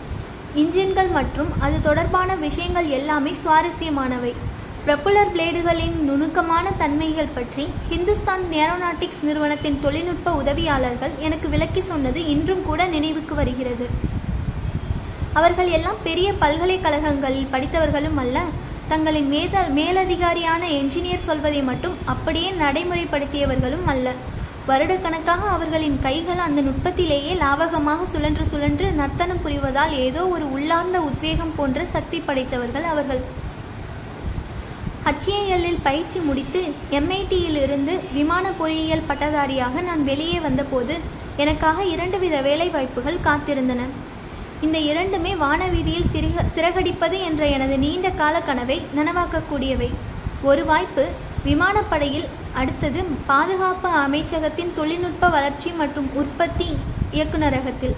இன்ஜின்கள் 0.63 1.11
மற்றும் 1.19 1.51
அது 1.67 1.77
தொடர்பான 1.89 2.31
விஷயங்கள் 2.47 2.89
எல்லாமே 2.99 3.35
சுவாரஸ்யமானவை. 3.43 4.35
ப்ரப்புலர் 4.85 5.33
பிளேடுகளின் 5.33 5.97
நுணுக்கமான 6.09 6.67
தன்மைகள் 6.83 7.35
பற்றி 7.35 7.65
ஹிந்துஸ்தான் 7.89 8.45
ஏரோநாட்டிக்ஸ் 8.61 9.21
நிறுவனத்தின் 9.27 9.77
தொழில்நுட்ப 9.83 10.33
உதவியாளர்கள் 10.43 11.13
எனக்கு 11.27 11.47
விளக்கி 11.55 11.83
சொன்னது 11.89 12.21
இன்றும் 12.35 12.63
கூட 12.69 12.87
நினைவுக்கு 12.95 13.35
வருகிறது. 13.41 13.87
அவர்கள் 15.39 15.71
எல்லாம் 15.79 16.01
பெரிய 16.07 16.29
பல்கலைக்கழகங்களில் 16.43 17.51
படித்தவர்களும் 17.55 18.21
அல்ல 18.23 18.39
தங்களின் 18.93 19.29
மேத 19.35 19.65
மேலதிகாரியான 19.79 20.63
என்ஜினியர் 20.79 21.27
சொல்வதை 21.29 21.61
மட்டும் 21.71 21.99
அப்படியே 22.15 22.49
நடைமுறைப்படுத்தியவர்களும் 22.63 23.87
அல்ல. 23.95 24.09
வருடக்கணக்காக 24.71 25.45
அவர்களின் 25.57 26.01
கைகள் 26.07 26.43
அந்த 26.47 26.61
நுட்பத்திலேயே 26.69 27.35
லாவகமாக 27.45 28.09
சுழன்று 28.15 28.47
சுழன்று 28.55 28.89
நர்த்தனம் 29.03 29.45
புரிவதால் 29.45 29.95
ஏதோ 30.07 30.25
ஒரு 30.35 30.49
உள்ளார்ந்த 30.57 30.99
உத்வேகம் 31.11 31.55
போன்ற 31.61 31.85
சக்தி 31.95 32.21
படைத்தவர்கள் 32.27 32.89
அவர்கள். 32.95 33.23
ஹச்ஏஎல்லில் 35.05 35.83
பயிற்சி 35.83 36.19
முடித்து 36.29 36.61
எம்ஐடியிலிருந்து 36.99 37.93
விமான 38.17 38.51
பொறியியல் 38.59 39.07
பட்டதாரியாக 39.09 39.83
நான் 39.89 40.03
வெளியே 40.11 40.39
வந்தபோது 40.47 40.95
எனக்காக 41.43 41.85
இரண்டு 41.93 42.19
வித 42.19 42.37
வேலைவாய்ப்புகள் 42.49 43.25
காத்திருந்தன. 43.29 43.85
இந்த 44.67 44.79
இரண்டுமே 44.91 45.33
வானவீதியில் 45.43 46.11
சிறுக 46.13 46.45
சிறகடிப்பது 46.55 47.19
என்ற 47.29 47.47
எனது 47.57 47.77
நீண்ட 47.85 48.11
கால 48.21 48.43
கனவை 48.49 48.79
நனவாக்கக்கூடியவை. 48.99 49.91
ஒரு 50.51 50.65
வாய்ப்பு 50.71 51.05
விமானப்படையில் 51.47 52.29
அடுத்தது 52.61 53.01
பாதுகாப்பு 53.31 53.89
அமைச்சகத்தின் 54.05 54.75
தொழில்நுட்ப 54.79 55.29
வளர்ச்சி 55.37 55.71
மற்றும் 55.81 56.11
உற்பத்தி 56.23 56.69
இயக்குநரகத்தில். 57.17 57.97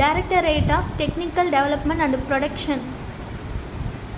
Directorate 0.00 0.72
of 0.78 0.94
technical 1.02 1.52
development 1.56 2.04
and 2.06 2.18
production 2.30 2.84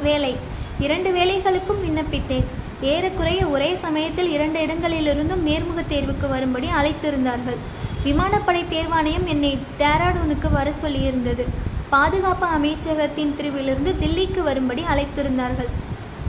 வேலை. 0.07 0.33
இரண்டு 0.81 1.11
வேலைகளுக்கும் 1.11 1.85
விண்ணப்பித்தேன். 1.85 2.45
ஏறக்குறைய 2.81 3.47
ஒரே 3.47 3.75
சமயத்தில் 3.75 4.31
இரண்டு 4.31 4.67
இடங்களிலிருந்தும் 4.67 5.47
நேர்முகத் 5.47 5.93
தேர்வுக்கு 5.93 6.29
வரும்படி 6.29 6.67
அழைத்திருந்தார்கள். 6.67 7.57
விமானப்படை 8.05 8.65
தேர்வாணையம் 8.71 9.25
என்னை 9.25 9.59
டேராடூனுக்கு 9.79 10.51
வர 10.53 10.73
சொல்லியிருந்தது. 10.83 11.45
பாதுகாப்பு 11.91 12.47
அமைச்சகத்தின் 12.47 13.35
பிரிவிலிருந்து 13.39 13.95
தில்லிக்கு 14.01 14.43
வரும்படி 14.43 14.83
அழைத்திருந்தார்கள். 14.83 15.71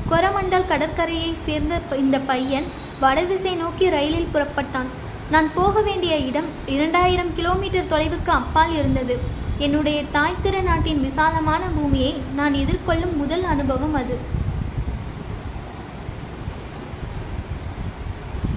கொரமண்டல் 0.10 0.68
கடற்கரையை 0.68 1.34
சேர்ந்த 1.34 1.82
இந்த 1.98 2.20
பையன் 2.20 2.64
வடதிசை 3.00 3.56
நோக்கி 3.56 3.90
ரயிலில் 3.90 4.28
புறப்பட்டான். 4.34 4.90
நான் 5.32 5.54
போக 5.54 5.82
வேண்டிய 5.82 6.18
இடம் 6.18 6.46
இரண்டாயிரம் 6.66 7.36
கிலோமீட்டர் 7.36 7.90
தொலைவுக்கு 7.92 8.30
அப்பால் 8.30 8.74
இருந்தது. 8.74 9.20
என்னுடைய 9.60 10.04
தாய் 10.12 10.42
திரு 10.44 10.62
நாட்டின் 10.62 11.02
விசாலமான 11.02 11.64
பூமியை 11.76 12.12
நான் 12.36 12.54
எதிர்கொள்ளும் 12.54 13.16
முதல் 13.18 13.44
அனுபவம் 13.44 13.94
அது. 13.94 14.16